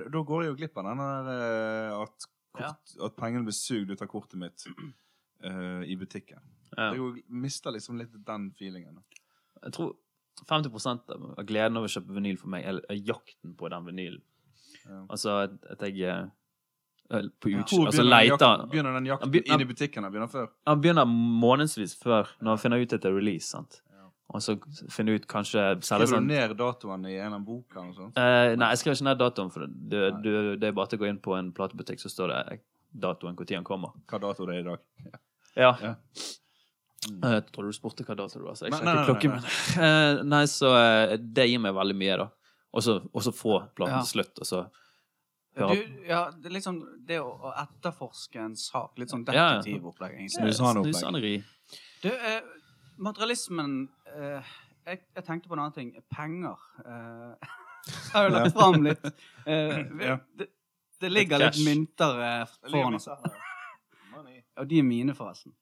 [0.00, 4.02] da går jeg jo glipp av den der at, kort, at pengene blir sugd ut
[4.02, 4.66] av kortet mitt
[5.44, 6.42] uh, i butikken.
[6.76, 6.90] Ja.
[6.92, 8.98] Jeg mister liksom litt den feelingen.
[9.62, 9.94] Jeg tror
[10.46, 14.20] 50% av gleden over å kjøpe vinyl for meg er er jakten på den vinylen.
[14.88, 15.00] Ja.
[15.10, 15.98] Altså at, jeg
[17.10, 20.02] eh, på utkikk Altså begynner den leter jakten- Begynner den jakten begynner, inn i butikken?
[20.02, 20.48] Den begynner før?
[20.66, 23.48] Han begynner månedsvis før, når han finner ut etter er release.
[23.48, 23.80] sant?
[23.92, 24.06] Ja.
[24.28, 24.56] Og så
[24.90, 27.44] finner ut kanskje Skriver du sånn ned datoen i en av
[27.96, 28.16] sånt?
[28.16, 31.02] eh, Nei, jeg skriver ikke ned datoen, for det, du, det er bare til å
[31.02, 32.60] gå inn på en platebutikk, så står det
[32.92, 33.90] datoen når han kommer.
[34.06, 34.78] Hva dato det er i dag?
[35.58, 35.72] Ja.
[35.82, 35.94] Ja.
[37.06, 39.40] Eh, Jeg tror du spurte hva dato det var, så jeg Nei, sjekker nei, nei,
[39.44, 39.86] nei.
[40.18, 42.28] Eh, Nei, så eh, det gir meg veldig mye, da.
[42.74, 44.04] Og så få planen Ja.
[44.06, 44.64] slutt, og så
[45.58, 48.92] Du, høre ja, det er liksom det å, å etterforske en sak.
[49.00, 50.52] Litt sånn detektivopplegg, egentlig.
[50.54, 51.32] Snusaneri.
[52.02, 52.42] Du, eh,
[52.98, 54.52] materialismen eh,
[54.86, 55.90] jeg, jeg tenkte på en annen ting.
[56.14, 56.62] Penger.
[56.84, 57.48] Eh,
[57.88, 59.08] jeg har jo lagt fram litt.
[59.46, 59.82] Eh,
[60.38, 60.48] det,
[61.00, 63.08] det ligger litt mynter eh, foran oss.
[64.58, 65.54] Og de er mine, forresten.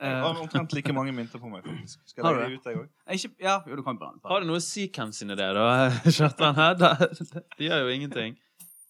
[0.00, 1.98] Jeg Eh, har omtrent like mange mynter på meg, faktisk.
[2.06, 2.88] Skal jeg legge ut, jeg òg?
[3.08, 5.48] jeg ikke, ja, jo, du kan blande Har det noe å si hvem sine det,
[5.56, 6.54] da, Kjartan?
[6.54, 6.74] her?
[6.78, 6.94] Da-
[7.58, 8.36] De gjør jo ingenting.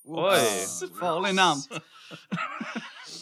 [0.08, 0.42] Oi.
[1.00, 1.68] Farlig nærmt.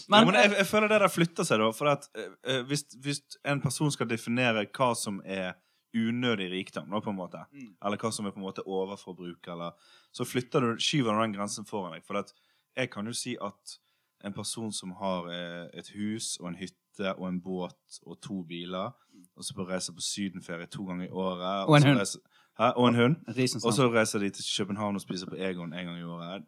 [0.08, 1.68] Men, ja, men jeg, jeg føler det der flytter seg, da.
[1.74, 3.20] For at eh, eh, hvis, hvis
[3.50, 5.56] en person skal definere hva som er
[5.96, 7.72] unødig rikdom, da, på en måte, Mm.
[7.82, 9.72] eller hva som er på en måte overforbruk, eller
[10.14, 12.04] Så flytter du, skyver du den grensen foran deg.
[12.06, 12.30] For at
[12.76, 13.78] jeg kan jo si at
[14.24, 18.42] en person som har eh, et hus og en hytte og en båt og to
[18.42, 18.92] biler,
[19.36, 21.98] og så på reise på sydenferie to ganger i året Og en hund.
[21.98, 22.20] Reiser,
[22.58, 22.70] hæ?
[22.76, 23.16] Og en hund.
[23.64, 26.42] Og så reiser de til København og spiser på Egon en gang i året.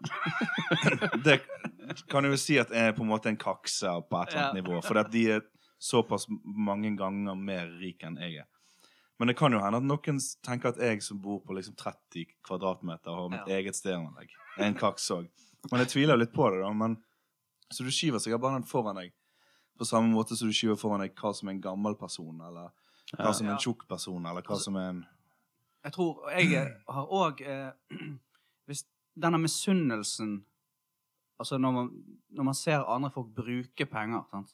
[1.24, 1.40] Det
[2.10, 4.62] kan jo si at er på en måte en kakse på et eller annet Ja.
[4.62, 4.80] nivå.
[4.84, 5.40] For at de er
[5.80, 8.44] såpass mange ganger mer rik enn jeg er.
[9.18, 12.24] Men det kan jo hende at noen tenker at jeg som bor på liksom 30
[12.46, 13.56] kvadratmeter har mitt Ja.
[13.58, 15.28] eget stereoanlegg, er en kaks òg.
[15.70, 16.72] Men jeg tviler litt på det, da.
[16.72, 16.96] Men,
[17.72, 19.12] så du skyver sikkert bare den foran deg.
[19.78, 22.70] På samme måte som du skyver foran deg hva som er en gammel person, eller
[23.16, 25.04] hva som er en tjukk person, eller hva som er en
[25.84, 27.70] Jeg tror jeg har òg eh,
[28.66, 28.84] Hvis
[29.16, 30.40] denne misunnelsen
[31.38, 31.90] Altså når man,
[32.34, 34.50] når man ser andre folk bruke penger sant?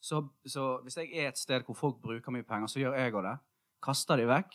[0.00, 3.12] Så, så hvis jeg er et sted hvor folk bruker mye penger, så gjør jeg
[3.12, 3.34] òg det.
[3.84, 4.54] Kaster de vekk.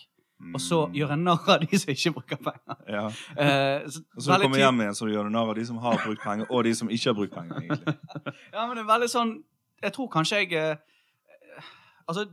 [0.55, 0.93] Og så Mm.
[0.97, 2.77] gjør jeg narr av de som ikke bruker penger.
[2.89, 3.03] Ja.
[3.45, 5.77] Eh, så, Og så du kommer hjem igjen, så du gjør narr av de som
[5.83, 7.59] har brukt penger, og de som ikke har brukt penger.
[7.61, 7.93] egentlig.
[8.55, 9.35] Ja, men det er veldig sånn
[9.81, 10.77] jeg tror kanskje jeg eh,
[12.09, 12.25] Altså,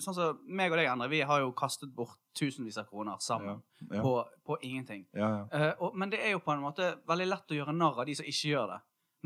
[0.00, 3.58] sånn som meg og deg, Endre, vi har jo kastet bort tusenvis av kroner sammen
[3.90, 4.00] Ja.
[4.02, 4.14] På,
[4.46, 5.04] på ingenting.
[5.12, 5.42] Ja, ja.
[5.52, 8.08] Eh, og, men det er jo på en måte veldig lett å gjøre narr av
[8.08, 8.78] de som ikke gjør det.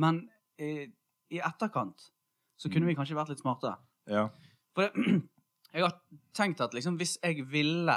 [0.03, 0.19] Men
[0.59, 0.89] eh,
[1.31, 2.11] i etterkant
[2.59, 2.91] så kunne Mm.
[2.93, 3.79] vi kanskje vært litt smartere.
[4.11, 4.27] ja.
[4.75, 4.93] For det,
[5.75, 5.95] jeg har
[6.35, 7.95] tenkt at liksom, hvis jeg ville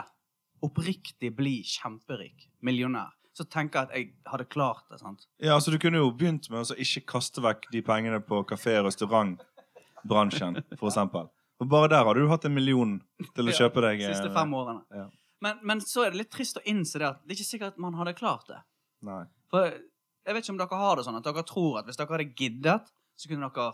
[0.61, 4.99] oppriktig bli kjemperik, millionær, så tenker jeg at jeg hadde klart det.
[4.99, 5.27] sant?
[5.43, 8.79] Ja, altså Du kunne jo begynt med å ikke kaste vekk de pengene på kafé-
[8.81, 11.29] og restaurantbransjen, for eksempel.
[11.57, 12.97] For bare der hadde du hatt en million
[13.35, 14.83] til å Ja, kjøpe deg De eh, siste fem årene.
[14.93, 15.07] Ja.
[15.41, 17.75] Men, men så er det litt trist å innse det at det er ikke sikkert
[17.75, 18.59] at man hadde klart det.
[19.05, 19.23] Nei.
[19.53, 22.13] For jeg vet ikke om dere har det sånn at dere tror at hvis dere
[22.17, 23.69] hadde giddet, så kunne dere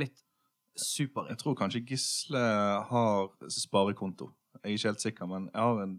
[0.00, 0.24] blitt
[0.78, 2.40] Jeg tror kanskje Gisle
[2.88, 4.30] har sparekonto.
[4.62, 5.94] Jeg er ikke helt sikker, men jeg har en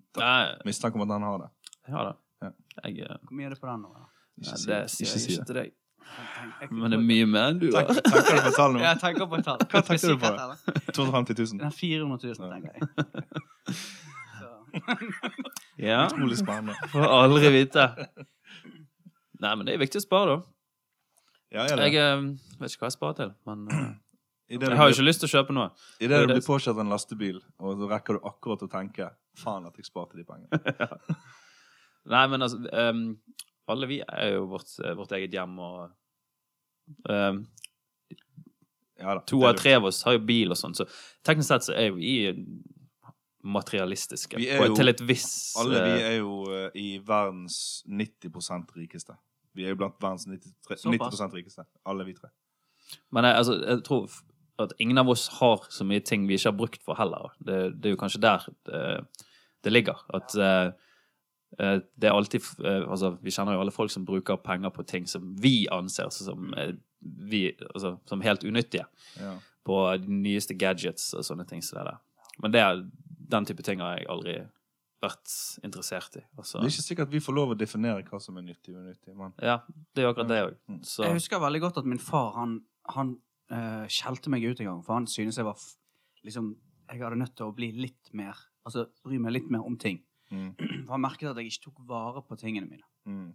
[0.68, 1.50] mistanke om at han har det.
[1.88, 2.14] Jeg har da.
[2.42, 2.50] Ja.
[2.86, 3.90] Jeg, eh, Hvor mye er det på den nå?
[3.94, 4.06] da?
[4.40, 4.90] nei, si det det.
[4.90, 5.48] sier Ikke jeg si ikke det.
[5.48, 5.72] til deg.
[6.10, 7.96] Jeg- jeg- Men det er mye mer enn du Tenk, har.
[8.02, 8.80] tenker du på tall nå?
[8.80, 9.58] Jeg tenker på et tall.
[9.60, 10.26] Hva tenkte du på?
[10.26, 10.58] Sikkert, eller?
[10.94, 11.58] 250 000.
[11.60, 12.54] Den er 400 000, Ja.
[12.56, 12.82] tenker jeg.
[14.40, 14.50] Så.
[15.80, 16.74] Ja, Utrolig spennende.
[16.92, 17.86] får aldri vite.
[19.40, 20.42] Nei, men det er viktig å spare, da.
[21.52, 21.86] Ja, er det.
[21.94, 22.22] Jeg eh,
[22.60, 23.94] vet ikke hva jeg sparer til, men eh,
[24.50, 25.70] I det jeg har jo blir- ikke lyst til å kjøpe noe.
[26.02, 28.70] i det det du blir påkjørt av en lastebil, og så rekker du akkurat å
[28.70, 30.50] tenke Faen at jeg sparte de pengene.
[32.06, 33.18] Nei, men altså um,
[33.70, 35.92] Alle vi er jo vårt, eh, vårt eget hjem, og
[37.10, 37.44] um,
[39.00, 39.22] Ja da.
[39.28, 40.88] to av tre av oss har jo bil og sånn, så
[41.24, 42.16] teknisk sett så er jo vi
[43.44, 44.36] materialistiske.
[44.38, 49.16] Vi jo- til et visst Alle vi eh, er jo eh, i verdens 90% rikeste.
[49.56, 51.64] Vi er jo blant verdens 93, 90% rikeste.
[51.86, 52.30] Alle vi tre.
[53.12, 54.10] Men jeg, altså, jeg tror
[54.60, 57.32] at ingen av oss har så mye ting vi ikke har brukt for heller.
[57.40, 59.08] Det, det er jo kanskje der det,
[59.64, 60.02] det ligger.
[60.14, 60.72] At eh,
[61.58, 65.08] det er alltid eh, Altså, vi kjenner jo alle folk som bruker penger på ting
[65.10, 68.86] som vi anser som, eh, vi, altså, som helt unyttige.
[69.20, 69.34] Ja.
[69.66, 71.64] På de nyeste gadgets og sånne ting.
[71.66, 71.82] Så.
[72.40, 72.84] Men det er,
[73.34, 74.38] den type ting har jeg aldri
[75.00, 75.34] vært
[75.64, 76.24] interessert i.
[76.38, 78.84] Altså, Det er ikke sikkert vi får lov å definere hva som er nyttig og
[78.84, 79.16] unyttig.
[79.18, 79.60] Men ja,
[79.96, 80.58] det er akkurat det òg.
[80.72, 80.82] Mm.
[80.84, 82.60] Så Jeg husker veldig godt at min far han,
[82.96, 83.16] han
[83.54, 85.72] uh, skjelte meg ut en gang, for han synes jeg var f
[86.28, 86.58] liksom,
[86.90, 88.36] Jeg hadde nødt til å bli litt mer
[88.68, 90.02] Altså bry meg litt mer om ting.
[90.32, 90.50] Mm,
[90.86, 92.88] For han merket at jeg ikke tok vare på tingene mine.
[93.06, 93.30] mm.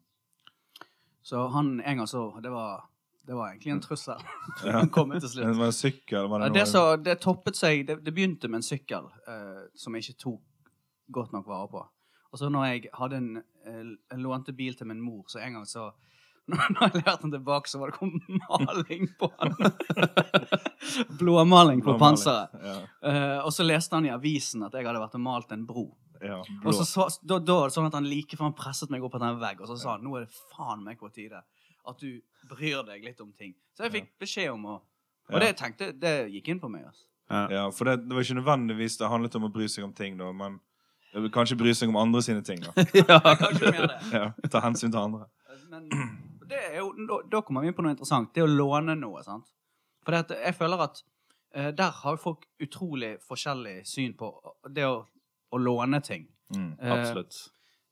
[1.25, 2.83] Så han en gang så Det var,
[3.27, 4.19] det var egentlig en trussel.
[4.77, 5.47] Han kom ut til slutt.
[5.47, 8.61] Det var en sykkel var det det, så, det toppet seg Det, det begynte med
[8.61, 10.43] en sykkel eh, som jeg ikke tok
[11.17, 11.81] godt nok vare på.
[12.33, 13.31] Og så når jeg hadde en,
[13.65, 13.81] eh,
[14.13, 15.93] en lånte bil til min mor, så en gang så
[16.53, 19.55] Når jeg leverte den tilbake, så var det kommet maling på den.
[21.19, 22.01] Blåmaling på Blåmaling.
[22.01, 22.49] panseret.
[22.61, 25.65] Ja, Uh, og så leste han i avisen at jeg hadde vært og malt en
[25.69, 25.87] bro.
[26.25, 26.41] Ja.
[26.65, 29.05] Og så, så da, da var det sånn at han like før han presset meg
[29.05, 31.43] opp på den vegg, og så sa han nå er det faen meg på tide
[31.85, 33.53] at du bryr deg litt om ting.
[33.77, 34.77] Så jeg fikk beskjed om å
[35.33, 36.85] Og det det tenkte det gikk inn på meg.
[36.85, 37.05] altså.
[37.55, 40.19] Ja, for det, det var ikke nødvendigvis det handlet om å bry seg om ting,
[40.21, 40.59] da, men
[41.33, 42.61] kanskje bry seg om andre sine ting.
[42.61, 42.75] da.
[43.01, 43.19] ja.
[43.41, 43.99] Kanskje mer det.
[44.13, 45.29] Ja, Ta hensyn til andre.
[45.71, 45.89] Men
[46.49, 48.33] det er jo, da, da kommer vi inn på noe interessant.
[48.35, 49.23] Det å låne noe.
[49.25, 49.49] sant?
[50.05, 51.01] For jeg føler at
[51.55, 54.31] eh, der har folk utrolig forskjellig syn på
[54.69, 55.05] det å,
[55.55, 56.27] å låne ting.
[56.55, 56.73] Mm.
[56.81, 57.39] Eh, Absolutt.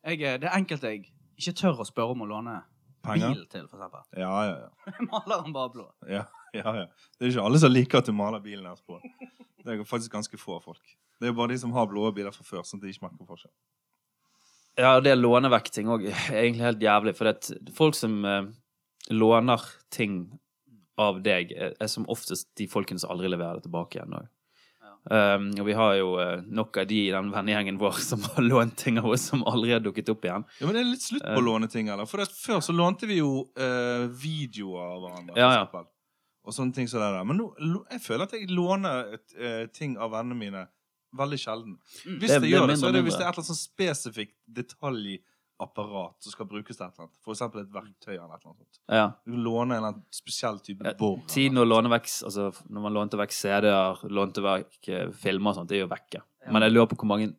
[0.04, 1.06] Jeg, er- det er enkelte jeg
[1.38, 2.58] ikke tør å spørre om å låne
[3.02, 3.32] Penger?
[3.34, 4.02] bil til, for eksempel.
[4.18, 4.94] Ja, ja, ja.
[5.10, 5.86] Maler den bare blå.
[6.06, 6.84] Ja, ja, ja.
[7.18, 8.98] Det er ikke alle som liker at du maler bilen deres på.
[9.62, 10.96] Det er faktisk ganske få folk.
[11.22, 13.26] Det er bare de som har blå biler fra før, sånn at de ikke merker
[13.30, 13.52] forskjell.
[14.80, 17.12] Ja, og det å låne òg er egentlig helt jævlig.
[17.18, 18.46] For det er folk som eh,
[19.12, 20.22] låner ting
[21.00, 24.14] av deg, er, er som oftest de folkene som aldri leverer det tilbake igjen.
[24.18, 24.30] også.
[25.10, 28.44] Um, og vi har jo uh, nok av de i den vennegjengen vår som har
[28.52, 30.44] lånt ting av oss som aldri har dukket opp igjen.
[30.60, 31.40] Ja, men det er litt slutt på Eh.
[31.40, 32.06] å låne ting, eller?
[32.06, 35.82] For før så lånte vi jo uh, videoer av hverandre, Ja, ja.
[36.42, 37.26] Og sånne ting som det der.
[37.26, 37.48] Men nå,
[37.90, 39.34] jeg føler at jeg låner et,
[39.74, 40.62] ting av vennene mine
[41.14, 41.76] veldig sjelden.
[42.02, 42.18] Hvis Mm.
[42.18, 43.50] Det jeg det er gjør det, så er det hvis det er et eller annet
[43.52, 44.34] sånn spesifikt
[45.58, 47.32] detaljapparat som skal brukes til et eller annet.
[47.32, 48.80] Eksempel et verktøy eller et eller annet sånt.
[48.88, 49.04] Ja.
[49.26, 50.98] Du låner en eller annen spesiell type borg.
[50.98, 51.20] bor.
[51.28, 55.56] Tiden å låne vekk altså Når man lånte vekk CD-er, lånte vekk eh, filmer og
[55.60, 56.22] sånt, det er jo vekke.
[56.50, 57.32] Men jeg lurer på hvor mange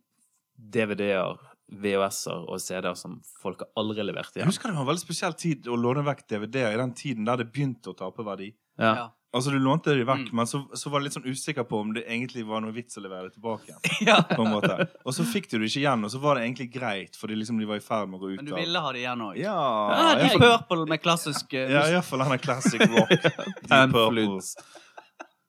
[0.56, 1.38] DVD-er,
[1.74, 4.52] VHS-er og CD-er som folk har aldri levert Jeg igjen.
[4.52, 7.38] husker det var en veldig spesiell tid å låne vekk DVD-er i den tiden der
[7.42, 8.52] det begynte å tape verdi.
[8.78, 9.10] Ja.
[9.34, 9.38] Ja.
[9.40, 10.36] Altså Du lånte de vekk, Mm.
[10.38, 13.00] men så, så var du litt sånn usikker på om det egentlig var noe vits
[13.00, 13.80] å levere det tilbake igjen.
[14.12, 14.20] ja.
[14.30, 14.86] på en måte.
[15.04, 17.58] Og så fikk du det ikke igjen, og så var det egentlig greit, fordi liksom
[17.58, 18.44] de var i ferd med å gå ut av...
[18.44, 19.40] Men du av ville ha det igjen òg?
[19.42, 19.58] Ja,
[19.90, 23.10] ja, Deep Purple med klassisk eh, ja, iallfall denne classic rock.
[23.74, 24.40] Deep Purple.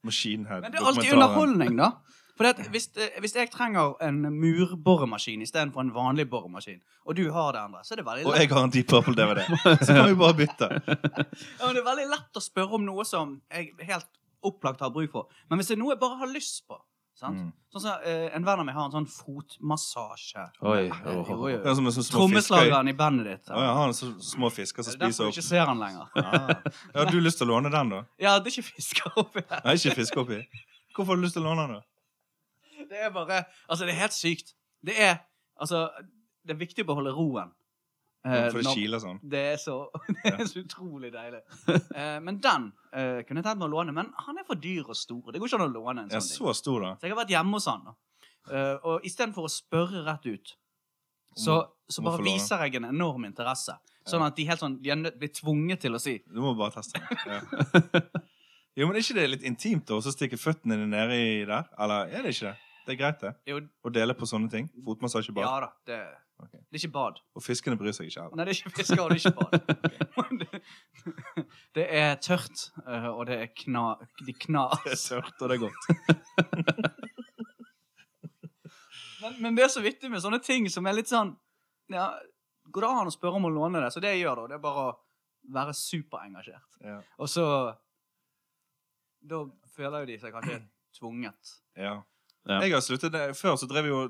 [0.04, 0.64] Machine Head.
[0.64, 1.92] Men det er alltid underholdning, da.
[2.34, 7.28] For det hvis, eh, hvis jeg trenger en murboremaskin istedenfor en vanlig boremaskin, og du
[7.30, 9.44] har det, andre, så er det veldig lett Og jeg har en Deep Purple-DVD.
[9.86, 10.70] Så kan vi bare bytte.
[10.80, 14.10] ja, men det er veldig lett å spørre om noe som jeg helt
[14.44, 15.30] opplagt har bruk for.
[15.48, 16.80] Men hvis det er noe jeg bare har lyst på
[17.18, 17.38] sant?
[17.38, 17.52] Mm.
[17.70, 20.44] Sånn som eh, En venn av meg har en sånn fotmassasje.
[20.66, 20.82] Oi.
[20.90, 22.18] Det er som en sånn små.
[22.18, 23.54] Trommeslageren i bandet ditt.
[23.54, 25.82] Ja, han har så små fisker Det som er spiser du Derfor ikke ser han
[25.82, 26.10] lenger.
[26.18, 26.52] Ah.
[26.90, 28.04] Ja, har du lyst til å låne den, da?
[28.18, 29.64] Ja, det er ikke fisker oppi her.
[29.66, 30.42] Nei, ikke oppi.
[30.94, 31.93] Hvorfor har du lyst til å låne den, da?
[32.94, 34.54] Det er bare Altså, det er helt sykt.
[34.84, 35.18] Det er
[35.60, 35.84] Altså,
[36.44, 37.52] det er viktig å beholde roen.
[38.24, 39.18] Eh, For det kiler sånn.
[39.20, 39.74] Det er så,
[40.24, 41.42] det er så utrolig deilig.
[41.68, 44.88] Eh, men den eh, kunne jeg tenkt meg å låne, men han er for dyr
[44.88, 45.28] og stor.
[45.30, 46.92] Det går ikke an å låne en sånn så stor, da.
[46.98, 47.94] Så jeg har vært hjemme hos han, da.
[48.50, 50.54] Eh, og istedenfor å spørre rett ut,
[51.36, 51.58] så,
[51.90, 53.74] så bare viser jeg en enorm interesse.
[54.08, 56.74] Sånn at de helt sånn, de er blir tvunget til å si Du må bare
[56.80, 57.00] teste.
[57.28, 57.40] Ja.
[58.74, 61.68] Jo, men er ikke det litt intimt da, å stikke føttene dine nedi der?
[61.78, 62.63] Eller er det ikke det?
[62.84, 63.32] Det er greit, det.
[63.48, 64.66] Jo, Å dele på sånne ting.
[64.84, 65.44] Fotmassasje bad.
[65.46, 65.70] ja da.
[65.88, 65.98] Det,
[66.44, 66.50] Ok.
[66.50, 67.20] det er ikke bad.
[67.38, 68.36] Og fiskene bryr seg ikke heller.
[68.36, 69.52] Nei, det er ikke fisker, og det er ikke bad.
[70.40, 70.48] det,
[71.78, 73.84] det er tørt, eh, og det er kna...
[74.26, 74.82] De knas.
[74.84, 75.82] Det er tørt, og det er godt.
[79.24, 81.30] Men, men det er så vittig med sånne ting som er litt sånn
[81.88, 82.10] ja,
[82.68, 83.88] Går det an å spørre om å låne det?
[83.94, 84.90] Så det jeg gjør, da, det er bare å
[85.54, 86.76] være superengasjert.
[86.84, 86.98] Ja.
[87.20, 87.44] Og så
[89.24, 89.38] Da
[89.76, 90.58] føler jo de seg kanskje
[90.98, 91.54] tvunget.
[91.80, 92.02] ja.
[92.44, 92.60] Ja.
[92.60, 93.24] Jeg har sluttet det.
[93.38, 94.00] Før så drev vi jo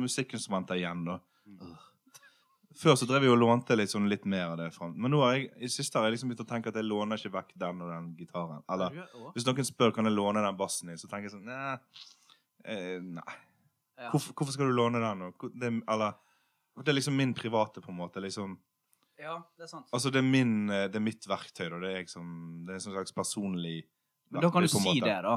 [0.00, 1.18] musikkinstrumenter igjen, da.
[2.74, 4.66] Før så drev vi og lånte litt, sånn, litt mer av det.
[4.74, 4.88] Fra.
[4.90, 7.20] Men nå har jeg, i siste har jeg liksom begynt å tenke at jeg låner
[7.20, 8.64] ikke vekk den og den gitaren.
[8.74, 8.98] Eller
[9.36, 11.76] hvis noen spør kan jeg låne den bassen din, så tenker jeg sånn Nei.
[12.66, 13.36] Eh, nei.
[14.00, 14.08] Ja.
[14.10, 15.22] Hvorfor, hvorfor skal du låne den?
[15.28, 16.16] Og, Det, eller,
[16.82, 18.18] det er liksom min private, på en måte.
[18.24, 18.58] liksom
[19.22, 19.86] Ja, det er sant.
[19.94, 21.78] Altså, det er, min, eh, det er mitt verktøy, da.
[21.78, 23.84] Det er, jeg det er en slags personlig
[24.34, 25.06] Men da kan du verktøy, si måte.
[25.06, 25.36] det, da.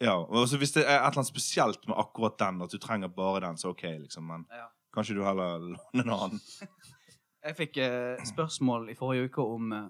[0.00, 3.08] Ja, og Hvis det er et eller annet spesielt med akkurat den, at du trenger
[3.12, 4.24] bare den, så OK, liksom.
[4.26, 4.66] Men Ja.
[4.96, 6.40] kanskje du heller låner en annen.
[7.44, 9.86] Jeg fikk eh, spørsmål i forrige uke om eh,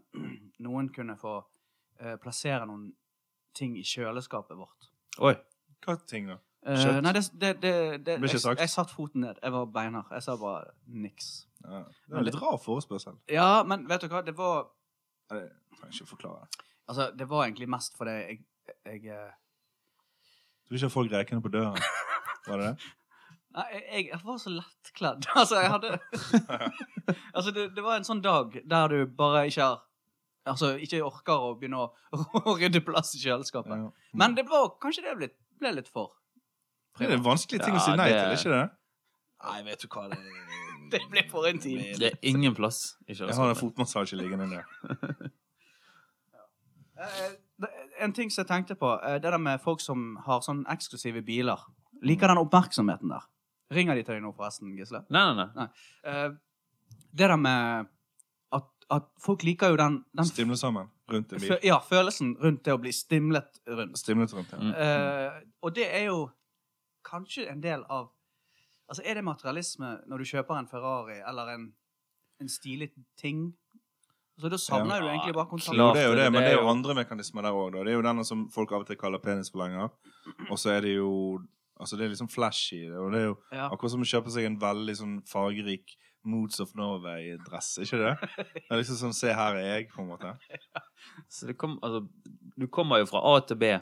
[0.63, 1.37] noen kunne få
[2.01, 2.93] eh, plassere noen
[3.55, 4.91] ting i kjøleskapet vårt.
[5.19, 5.35] Oi.
[5.87, 6.37] Hva ting, da?
[6.67, 7.01] Eh, Kjøtt?
[7.03, 7.73] nei, det, det, det,
[8.07, 8.61] det jeg, sagt.
[8.61, 9.39] jeg satt foten ned.
[9.43, 10.11] Jeg var beinhard.
[10.13, 11.31] Jeg sa bare niks.
[11.65, 13.17] Ja, det er en litt rar forespørsel.
[13.33, 14.23] Ja, men vet du hva?
[14.27, 14.69] Det var
[15.33, 16.47] Jeg trenger jeg ikke forklare.
[16.91, 18.41] Altså, det var egentlig mest fordi jeg,
[18.85, 19.11] jeg
[20.71, 21.77] eh, Du vil ikke ha folk rekende på døren?
[22.47, 22.89] Var det det?
[23.57, 25.27] Nei, jeg, jeg var så lettkledd.
[25.41, 25.99] Altså, jeg hadde
[27.35, 29.81] Altså, det, det var en sånn dag der du bare ikke har
[30.49, 33.75] Altså, ikke orker å begynne å, å rydde plass i kjøleskapet.
[33.77, 33.91] Ja.
[34.17, 35.29] Men det var kanskje det ble,
[35.61, 36.15] ble litt for.
[36.97, 38.63] Det er en vanskelig ting å si nei det- til, ikke det?
[39.45, 41.83] Nei, vet du hva det er Det blir for en tid.
[42.01, 43.61] Det er ingen plass i Jeg har en kjøleskapet.
[43.61, 44.65] fotmassasje liggende der.
[46.97, 47.40] Eh, det-
[48.01, 51.23] En ting som jeg tenkte på, eh, det der med folk som har sånn eksklusive
[51.27, 51.61] biler.
[52.07, 53.27] Liker den oppmerksomheten der.
[53.71, 55.05] Ringer de til deg nå, forresten, Gisle?
[55.15, 55.67] Nei, nei, nei.
[55.67, 56.31] nei.
[57.13, 57.91] Det der med
[58.57, 61.57] at, at folk liker jo den, den Stimle sammen rundt en bil.
[61.67, 63.99] Ja, følelsen rundt det å bli stimlet rundt.
[63.99, 64.61] Stimlet rundt, ja.
[64.63, 64.73] Mm.
[64.75, 66.25] Uh, og det er jo
[67.07, 68.11] kanskje en del av
[68.91, 71.67] Altså, er det materialisme når du kjøper en Ferrari eller en,
[72.43, 73.53] en stilig ting?
[74.41, 75.01] Altså, da savner Ja.
[75.01, 75.77] du egentlig bare kontakt.
[75.77, 77.73] Jo, Klart det er jo det, men det er jo andre mekanismer der òg.
[77.77, 79.91] Det er jo denne som folk av og til kaller penisforlenger.
[80.51, 81.41] Og så er det jo
[81.81, 82.91] Altså, det er liksom flashy.
[82.93, 83.69] Og det er jo Ja.
[83.71, 88.11] akkurat som å kjøpe seg en veldig sånn fargerik Moods of Norway-dress, ikke det?
[88.55, 90.35] Det er liksom sånn Se, her er jeg, på en måte.
[91.31, 92.07] Så det kom, altså,
[92.59, 93.79] du kommer jo fra A til B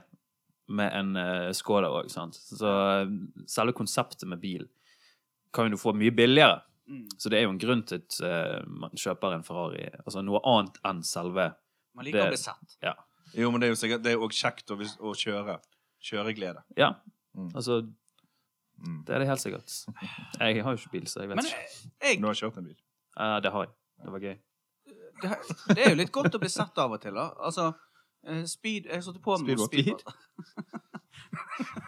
[0.69, 2.35] med en uh, Skoda òg, sant.
[2.39, 2.71] Så
[3.49, 4.69] selve konseptet med bil
[5.53, 6.63] kan jo du få mye billigere.
[6.89, 7.07] Mm.
[7.21, 9.89] Så det er jo en grunn til at eh, man kjøper en Ferrari.
[10.07, 11.51] Altså noe annet enn selve
[11.95, 12.77] Man liker Det- å bli sett.
[12.83, 12.95] Ja.
[13.37, 15.59] Jo, men det er jo sikkert Det er jo kjekt å, å kjøre.
[16.01, 16.63] Kjøreglede.
[16.77, 16.95] ja.
[17.37, 17.51] Mm.
[17.55, 17.83] Altså,
[18.79, 19.05] Mm.
[19.05, 19.73] det er det helt sikkert.
[20.39, 21.63] Jeg har jo ikke bil, så jeg vet Men ikke.
[22.03, 22.77] jeg, Du har kjørt en bil?
[23.19, 23.73] Uh, det har jeg.
[24.05, 24.37] Det var gøy.
[25.23, 25.31] det,
[25.75, 27.25] det er jo litt godt å bli sett av og til, da.
[27.43, 27.75] Altså,
[28.25, 29.99] eh, speed Jeg satte satt på med speed.
[29.99, 30.15] Speedbåt.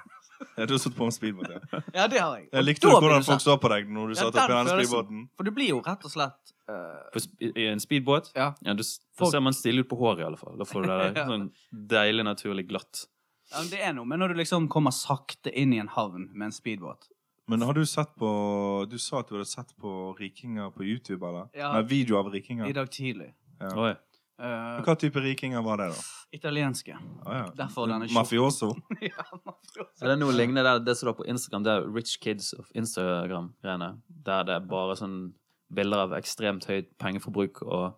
[0.69, 1.61] du har satt på en speedbåt, ja.
[1.95, 2.49] Ja, det har jeg.
[2.53, 5.23] Jeg likte du hvordan folk så på deg når du Ja, satt oppi den speedbåten?
[5.37, 7.07] For du blir jo rett og slett uh...
[7.15, 8.33] På, I en speedbåt?
[8.35, 8.51] Ja.
[8.67, 10.59] Ja, du, da ser man stille ut på håret, i alle fall.
[10.61, 11.27] Da får du det Ja.
[11.31, 11.49] sånn
[11.95, 13.07] deilig, naturlig glatt.
[13.53, 16.29] ja, men Det er noe men når du liksom kommer sakte inn i en havn
[16.33, 17.09] med en speedbåt.
[17.51, 18.29] Men har du sett på
[18.91, 21.49] Du sa at du hadde sett på rikinger på YouTube, eller?
[21.55, 21.73] Ja.
[21.75, 23.33] Nei, video av I dag tidlig.
[23.59, 23.75] Ja.
[23.75, 23.95] Oi.
[24.41, 26.03] Eh, Hva type rikinger var det, da?
[26.33, 26.95] italienske.
[27.27, 27.47] Ah, ja.
[27.59, 28.07] Derfor denne.
[28.15, 28.71] Mafioso?
[29.03, 29.89] ja, mafioso.
[30.01, 32.71] Er det noe lignende der, det som står på Instagram, det er Rich Kids of
[32.75, 35.19] Instagram-greiene, der det er bare sånn
[35.75, 37.93] bilder av ekstremt høyt pengeforbruk og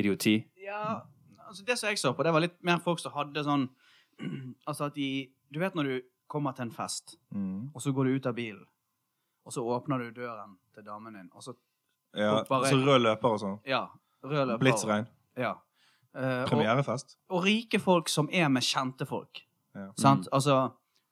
[0.00, 0.38] idioti.
[0.64, 1.02] Ja,
[1.46, 3.68] altså det som jeg så på, det var litt mer folk som hadde sånn
[4.66, 7.68] Altså at de Du vet når du kommer til en fest, Mm.
[7.74, 8.64] og så går du ut av bilen,
[9.44, 11.52] og så åpner du døren til damen din, og så
[12.16, 13.58] Ja, bare- så rød løper og sånn.
[13.68, 13.84] Ja.
[14.24, 14.58] Rød løper.
[14.64, 15.06] Blitsregn.
[15.36, 15.52] Ja.
[16.16, 17.16] Og, Premierefest.
[17.28, 19.42] og rike folk som er med kjente folk.
[19.76, 19.90] Ja.
[20.00, 20.28] Sant?
[20.32, 20.54] Altså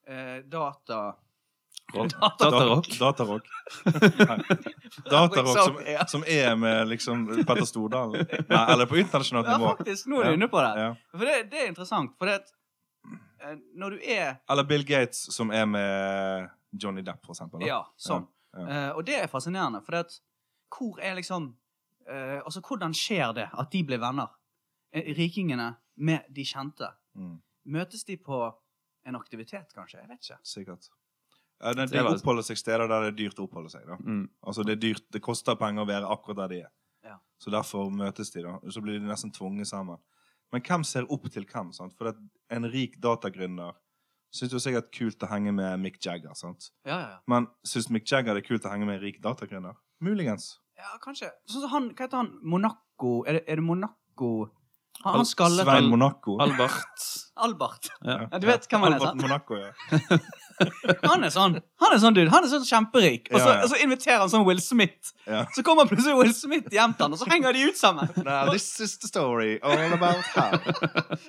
[0.09, 1.11] uh, data
[1.93, 2.87] Datarock.
[2.99, 3.45] Datarock.
[3.85, 4.37] Nei.
[5.11, 8.25] Datarock som, som er med liksom Petter Stordalen.
[8.49, 9.75] Nei, eller på internasjonalt Ja, nivå.
[9.77, 10.07] faktisk.
[10.09, 10.33] Nå er du Ja.
[10.39, 10.71] inne på det.
[10.81, 10.89] Ja.
[11.13, 12.15] For det, det er interessant.
[12.17, 12.49] For det at
[13.45, 16.49] eh, når du er Eller Bill Gates som er med
[16.81, 17.61] Johnny Depp, for eksempel.
[17.61, 17.67] da.
[17.69, 18.25] Ja, sånn.
[18.25, 20.13] Ja, Uh, og det er fascinerende, for det at
[20.71, 21.49] hvor er liksom
[22.07, 24.29] uh, Altså, hvordan skjer det at de blir venner?
[24.95, 26.87] Eh, rikingene med de kjente.
[27.17, 27.37] Mm,
[27.75, 28.37] Møtes de på
[29.05, 29.99] en aktivitet, kanskje?
[29.99, 30.37] Jeg vet ikke.
[30.43, 30.87] sikkert.
[31.61, 33.85] Ja, de, Det de oppholder seg steder der det er dyrt å oppholde seg.
[33.87, 33.95] da.
[34.03, 34.25] Mm.
[34.45, 36.71] Altså, det er dyrt, det koster penger å være akkurat der de er.
[37.03, 37.17] Ja.
[37.39, 38.57] Så derfor møtes de, da.
[38.69, 39.97] Så blir de nesten tvunget sammen.
[40.51, 41.71] Men hvem ser opp til hvem?
[41.73, 41.93] sant?
[41.97, 42.13] For
[42.49, 43.73] en rik datagründer
[44.35, 46.33] syns jo sikkert kult å henge med Mick Jagger.
[46.35, 46.69] sant?
[46.85, 47.19] Ja, ja, ja.
[47.27, 49.75] Men syns Mick Jagger det er kult å henge med en rik datagründer?
[50.03, 50.59] Muligens.
[50.77, 51.31] ja kanskje.
[51.47, 52.39] Sånn som han Hva heter han?
[52.43, 53.23] Monaco?
[53.25, 54.51] Er det, er det Monaco
[55.03, 56.37] Han, Al- skallet Svein Monaco.
[56.41, 57.03] Albert.
[57.45, 57.89] Albert.
[58.01, 58.15] Ja.
[58.31, 59.21] Ja, du vet hvem han er, sant?
[59.21, 59.73] Monaco, ja.
[61.03, 62.29] Han er sånn Han er sånn dude.
[62.31, 63.25] Han er sånn kjemperik.
[63.33, 63.63] Og så, Ja, ja.
[63.65, 65.11] og så inviterer han sånn Will Smith.
[65.27, 65.41] ja.
[65.51, 68.07] Så kommer plutselig Will Smith hjem til han, og så henger de ut sammen.
[68.23, 70.55] Now, this is the story all about how.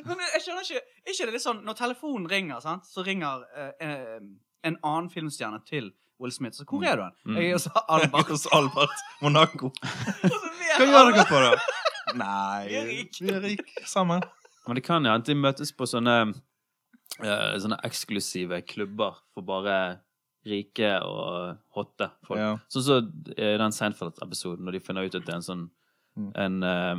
[0.07, 3.73] Men jeg skjønner ikke ikke det litt sånn Når telefonen ringer, sant, så ringer eh,
[3.83, 4.21] eh,
[4.71, 5.91] en annen filmstjerne til
[6.23, 6.55] Will Smith.
[6.57, 7.19] Så hvor er du hen?
[7.27, 7.37] Mm.
[7.43, 8.31] Jeg er hos Albert.
[8.31, 9.73] Hos Albert Monaco.
[10.23, 11.51] Hva gjør dere på, da?
[12.17, 13.19] Nei, Vi er rik.
[13.21, 14.23] vi er rik sammen.
[14.67, 16.35] Men det kan jo hende de møtes på sånne,
[17.23, 20.01] uh, sånne eksklusive klubber for bare
[20.47, 22.39] rike og hotte folk.
[22.41, 22.53] Ja.
[22.71, 25.71] Sånn som i den Seinfeld-episoden, når de finner ut at det er en sånn
[26.17, 26.31] Mm.
[26.35, 26.97] en, uh,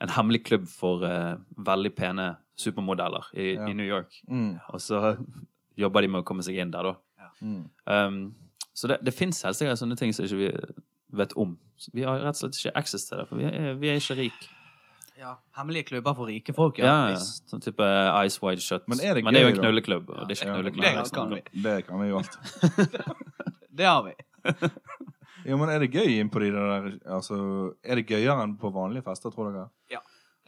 [0.00, 2.24] en hemmelig klubb for uh, veldig pene
[2.58, 3.68] supermodeller i, Ja.
[3.68, 4.10] i New York.
[4.28, 4.58] Mm.
[4.74, 5.16] Og så
[5.78, 6.94] jobber de med å komme seg inn der, da.
[7.40, 7.70] Mm.
[7.86, 8.34] Um,
[8.74, 10.50] så det, det fins helt sikkert sånne ting som ikke vi
[11.12, 11.56] vet om.
[11.94, 14.16] Vi har rett og slett ikke access til det, for vi er, vi er ikke
[14.18, 14.48] rike.
[15.18, 17.16] Ja, Hemmelige klubber for rike folk, Ja, ja.
[17.16, 17.22] ja.
[17.50, 17.86] Sånn type
[18.28, 18.84] Ice Wide Shut.
[18.86, 20.12] Men er det Men det er jo en knulleklubb.
[20.12, 20.20] Ja.
[20.20, 20.84] og det er ikke knulleklubb.
[20.84, 21.40] det kan vi.
[21.64, 23.00] Det kan vi jo alltid.
[23.78, 24.12] Det har vi.
[25.48, 27.36] jo, men er det gøy inn på de der Altså,
[27.82, 29.68] er det gøyere enn på vanlige fester, tror dere?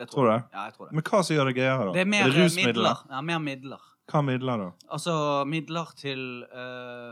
[0.01, 0.43] Det Tror du jeg.
[0.55, 0.95] Ja, jeg tror det.
[0.97, 1.93] Men hva som gjør det gøyere, da?
[1.93, 2.73] Det er mer det eh, rusmidler?
[2.73, 3.01] midler.
[3.13, 3.83] Ja, mer midler.
[4.11, 4.69] Hva midler, da?
[4.97, 5.15] Altså
[5.47, 7.11] midler til eh,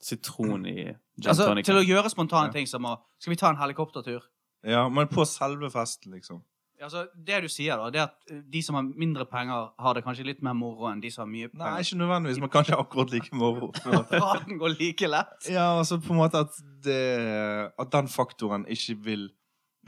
[0.00, 0.96] Sitron i gin
[1.28, 1.64] Altså tonic.
[1.68, 2.52] til å gjøre spontane Ja.
[2.52, 4.22] ting som å Skal vi ta en helikoptertur?
[4.64, 6.42] Ja, men på selve festen, liksom.
[6.82, 10.02] Altså, det du sier, da, det at eh, de som har mindre penger, har det
[10.02, 11.66] kanskje litt mer moro enn de som har mye penger?
[11.74, 13.68] Nei, ikke nødvendigvis, men kanskje akkurat like moro.
[13.72, 14.20] på en måte.
[14.20, 15.48] Raden går like lett.
[15.52, 19.26] Ja, altså på en måte at, det, at den faktoren ikke vil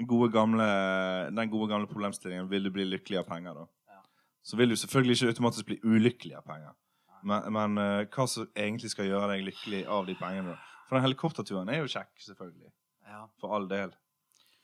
[0.09, 0.67] gode gamle,
[1.33, 3.67] den gode gamle problemstillingen Vil du bli lykkelig av penger, da?
[3.89, 4.01] Ja.
[4.45, 6.73] Så vil du selvfølgelig ikke automatisk bli ulykkelig av penger.
[7.29, 10.55] Men, men uh, hva som egentlig skal gjøre deg lykkelig av de pengene?
[10.55, 10.85] da?
[10.89, 12.73] For den helikopterturen er jo kjekk, selvfølgelig.
[13.09, 13.25] Ja.
[13.41, 13.95] For all del.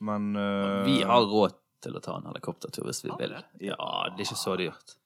[0.04, 3.36] Men uh, Vi har råd til å ta en helikoptertur hvis vi vil.
[3.62, 3.78] Ja,
[4.10, 4.98] det er ikke så dyrt.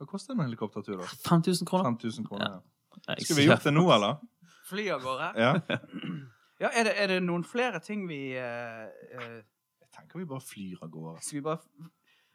[0.00, 1.08] Hva koster en helikoptertur, da?
[1.28, 1.92] 5000 kroner?
[1.92, 2.58] 5000 kroner.
[2.58, 3.00] Ja.
[3.04, 3.16] ja.
[3.20, 4.20] Skal vi gjort det nå, eller?
[4.70, 5.32] Fly av gårde.
[5.40, 5.54] Ja.
[6.60, 8.82] Ja, er det, er det noen flere ting vi eh,
[9.16, 9.38] eh,
[9.80, 11.22] Jeg tenker vi bare flyr av gårde.
[11.24, 11.88] Skal vi bare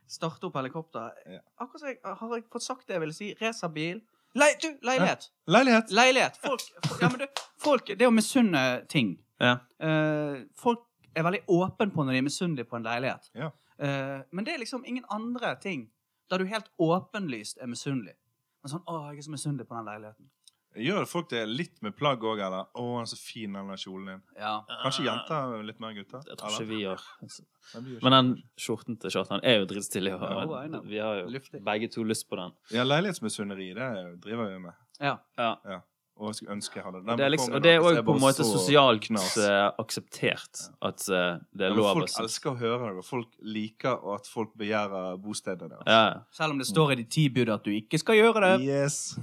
[0.09, 1.13] starte opp helikopter?
[1.29, 1.43] Ja.
[1.61, 3.29] Akkurat som jeg har jeg fått sagt det jeg ville si.
[3.41, 4.01] Racerbil.
[4.35, 5.29] Lei, du, leilighet!
[5.47, 5.91] Leilighet!
[5.95, 6.39] Leilighet.
[6.43, 9.15] Folk, folk, ja, men du, folk Det å misunne ting.
[9.39, 9.57] Ja.
[9.83, 10.83] uh, folk
[11.15, 13.29] er veldig åpne på når de er misunnelige på en leilighet.
[13.35, 13.51] Ja.
[13.79, 15.89] Eh, men det er liksom ingen andre ting
[16.31, 18.15] der du helt åpenlyst er misunnelig.
[18.63, 20.29] Men sånn 'Å, jeg er så misunnelig på den leiligheten'.
[20.75, 22.65] Gjør folk det litt med plagg òg, eller?
[22.75, 24.21] 'Å, den er så fin, den kjolen din'.
[24.39, 24.53] Ja.
[24.83, 26.21] Kanskje jenter litt mer gutter?
[26.27, 27.01] Det tror ikke vi gjør.
[27.23, 30.11] Vi gjør Men den skjorten til Kjartan er jo dritstilig.
[30.11, 31.63] Ja, Vi har jo Luftig.
[31.63, 32.51] begge to lyst på den.
[32.71, 34.73] Ja, leilighetsmisunneri, det driver vi med.
[35.01, 35.17] ja.
[35.37, 35.81] Ja.
[36.17, 37.17] Og jeg skulle ønske jeg hadde den.
[37.17, 39.35] det er, liksom, og det er òg på en måte sosialt knas.
[39.35, 43.99] eh, akseptert at uh, det er lov folk elsker å høre det, og folk liker
[44.15, 45.83] at folk begjærer bostedet deres.
[45.85, 48.63] Ja, Selv om det står i de ti bud at du ikke skal gjøre det.
[48.63, 49.19] Yes.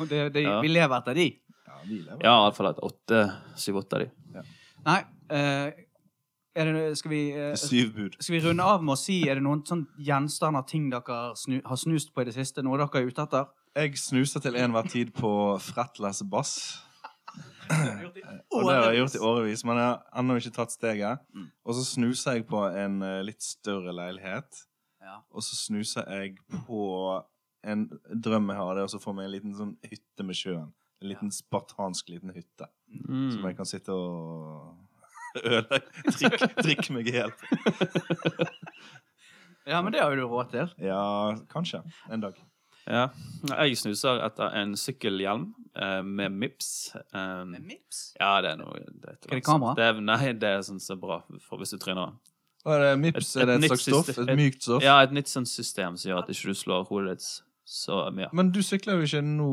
[0.00, 0.58] Og det, det, Ja.
[0.64, 1.28] Vi lever etter de.
[1.66, 2.20] Ja, vi lever.
[2.24, 3.22] ja iallfall et åtte,
[3.56, 4.44] syv-åtte av de.
[4.82, 5.68] Nei, uh,
[6.52, 8.16] er det, skal, vi, uh, Syv bud.
[8.18, 11.60] skal vi runde av med å si Er det noen sånn gjenstander, ting dere snu,
[11.64, 12.64] har snust på i det siste?
[12.66, 13.52] Noe dere er ute etter?
[13.78, 15.30] Jeg snuser til enhver tid på
[15.64, 16.56] fretless bass.
[18.52, 21.22] Og det har jeg gjort i årevis, men jeg har ennå ikke tatt steget.
[21.32, 21.46] Mm.
[21.64, 24.64] Og så snuser jeg på en eh, litt større leilighet.
[25.02, 25.20] Ja.
[25.32, 26.36] Og så snuser jeg
[26.66, 26.82] på
[27.64, 30.72] en drøm jeg har, det er å få meg en liten sånn hytte med sjøen.
[31.02, 32.66] En liten spartansk liten hytte.
[32.92, 33.44] Som Mm.
[33.46, 34.76] jeg kan sitte og
[35.44, 36.48] ødelegge.
[36.62, 37.32] Drikke, meg i hjel
[39.66, 40.72] ja, men det har jo du råd til.
[40.82, 41.82] Ja, kanskje.
[42.12, 42.34] En dag.
[42.86, 43.04] Ja.
[43.46, 45.44] Jeg snuser etter en sykkelhjelm
[45.78, 46.70] eh, med Mips.
[47.14, 48.00] Um, Med Mips?
[48.18, 49.76] ja, det er noe det er, Er det kamera?
[49.78, 52.16] Det er, nei, det er sånn som er bra for hvis du tryner.
[52.66, 53.36] Er det Mips?
[53.36, 54.06] Et- er det et et slags stoff?
[54.10, 54.82] system- Et mykt stoff?
[54.82, 57.28] Ja, et nytt sånt system som gjør at ikke du slår hodet ditt
[57.72, 58.28] så mye.
[58.36, 59.46] Men du sykler jo ikke nå.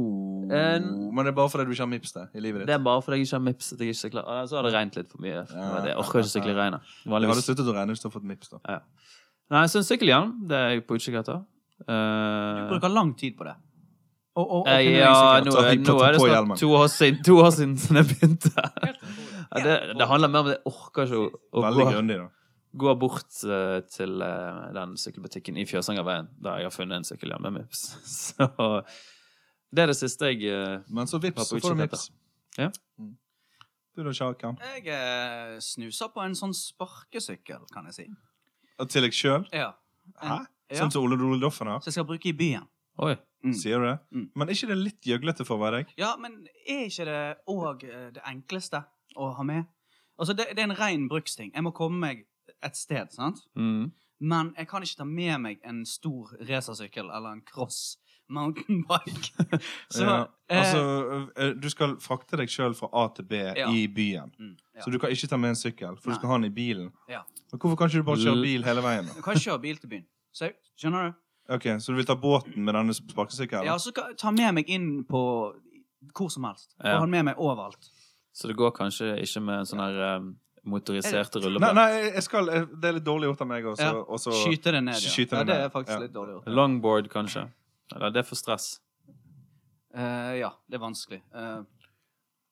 [0.52, 2.82] Eh, Men det er bare fordi du ikke har mips det i livet Det er
[2.84, 4.26] bare fordi jeg ikke har mips at jeg ikke sykler.
[4.28, 5.46] Ah, Så har det regnet litt for mye.
[5.48, 5.70] Ja.
[5.88, 6.92] Jeg orker ikke sykle i regnet.
[7.06, 8.52] Det hadde sluttet å regne hvis du hadde fått mips.
[8.52, 8.80] da
[9.50, 11.40] Nei, så en sykkelhjelm, det er jeg på utkikk etter.
[11.80, 13.54] Du Eh, bruker lang tid på det.
[14.36, 17.78] Og, og, og ja, nå, nå er det snart to år siden, to år siden
[17.98, 18.52] jeg begynte.
[19.50, 22.18] Ja, det, det handler mer om at jeg orker ikke å, å Veldig gå, grundig,
[22.20, 22.28] da.
[22.78, 27.48] Gå bort uh, til uh, den sykkelbutikken i Fjøsangerveien, der jeg har funnet en sykkelhjelm
[27.48, 27.88] med Mips.
[28.38, 28.84] Så
[29.70, 32.10] det er det siste jeg uh, Men så vips, så får du mips.
[32.58, 32.72] Ja.
[32.98, 33.14] Mm.
[33.96, 34.58] Du da, Kjarkan?
[34.80, 38.08] Jeg uh, snuser på en sånn sparkesykkel, kan jeg si.
[38.90, 39.46] Til deg sjøl?
[39.54, 39.74] Ja.
[40.24, 40.42] Hæ?
[40.70, 40.84] Ja.
[40.84, 41.82] Sånn som Ole Dole Doffen har?
[41.84, 42.66] Som jeg skal bruke i byen.
[43.02, 43.16] Oi.
[43.46, 43.54] Mm.
[43.56, 43.98] Sier du det?
[44.12, 44.26] Mm.
[44.36, 45.94] Men er ikke det litt gjøglete for å være deg?
[46.02, 48.82] Ja, men er ikke det òg det enkleste
[49.16, 49.70] å ha med?
[50.20, 51.54] Altså, det, det er en ren bruksting.
[51.54, 52.26] Jeg må komme meg
[52.64, 53.40] et sted, sant?
[53.56, 53.92] Mm.
[54.20, 57.98] Men jeg kan ikke ta med meg en stor racersykkel eller en cross
[58.30, 59.32] mountainbike.
[59.90, 60.18] Så ja.
[60.50, 60.82] eh, Altså,
[61.38, 63.70] eh, du skal frakte deg sjøl fra A til B Ja.
[63.72, 64.34] i byen.
[64.40, 64.82] mm, ja.
[64.84, 66.16] Så du kan ikke ta med en sykkel, for Nei.
[66.16, 66.92] du skal ha den i bilen.
[67.10, 67.22] Ja.
[67.54, 69.10] Hvorfor kan ikke du bare kjøre bil hele veien?
[69.16, 70.06] Du kan ikke kjøre bil til byen.
[70.36, 71.18] Så, skjønner du?
[71.50, 73.66] Ok, Så du vil ta båten med denne sparkesykkelen?
[73.66, 75.24] Ja, så ta med meg inn på
[76.16, 76.76] hvor som helst.
[76.80, 77.90] Og ha den med meg overalt.
[78.34, 80.28] Så det går kanskje ikke med en sånn her eh,
[80.70, 83.88] motoriserte Nei, nei, jeg skal, jeg- det er litt dårlig gjort av meg også.
[83.88, 84.04] Ja.
[84.18, 85.10] også Skyte det ned, ja.
[85.16, 85.66] Skyte det ja det ned.
[85.66, 86.00] er faktisk Ja.
[86.06, 86.48] litt dårlig gjort.
[86.60, 87.50] Longboard, kanskje?
[87.96, 88.80] Eller det er for stress?
[89.96, 91.22] Uh, ja, det er vanskelig.
[91.34, 91.64] Uh,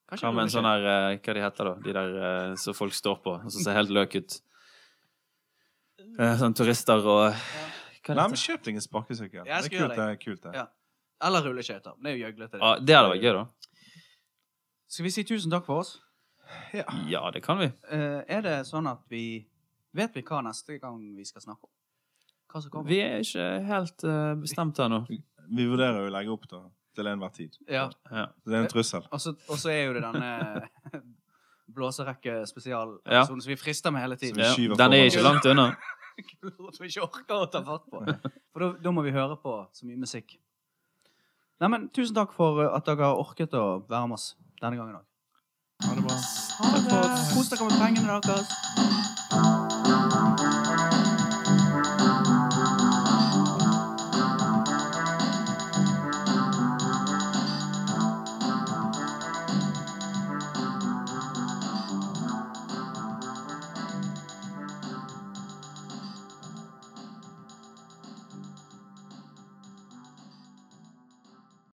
[0.09, 1.73] kanskje Hva med en sånn her uh, Hva de heter da?
[1.85, 4.39] De der som folk står på, og som ser helt løk ut.
[6.17, 7.35] Eh, sånn turister og
[8.07, 9.43] Nei, men kjøp deg en sparkesykkel.
[9.45, 9.99] Ja, det er kult, det.
[9.99, 10.53] er kult det.
[10.55, 10.67] Ja.
[11.27, 11.93] Eller rulleskøyter.
[12.01, 12.59] Det er jo gjøglete.
[12.63, 13.45] Ah, det hadde vært gøy, da.
[14.87, 15.97] Skal vi si tusen takk for oss?
[17.07, 17.67] Ja, det kan vi.
[17.91, 19.45] Uh, er det sånn at vi
[19.97, 21.71] Vet vi hva neste gang vi skal snakke om?
[22.51, 22.89] Hva som kommer?
[22.91, 24.99] Vi er ikke helt uh, bestemt her nå.
[25.09, 26.59] Vi vurderer jo å legge opp da,
[26.93, 27.55] til enhver tid.
[27.71, 27.87] Ja.
[28.11, 28.27] Ja.
[28.45, 29.07] Det er en trussel.
[29.09, 31.01] Og så er jo det denne
[31.77, 32.35] blåserekke
[33.09, 33.23] Ja.
[33.25, 34.35] som vi frister med hele tiden.
[34.37, 34.75] vi Ja.
[34.75, 35.71] Den er ikke langt unna.
[36.73, 38.03] Som vi ikke orker å ta fatt på.
[38.53, 40.37] For da- må vi høre på så mye musikk.
[41.59, 44.95] Nei, men Tusen takk for at dere har orket å være med oss denne gangen
[44.99, 45.06] òg.
[45.83, 47.01] Ha det bra.
[47.33, 49.16] Kos dere med pengene deres.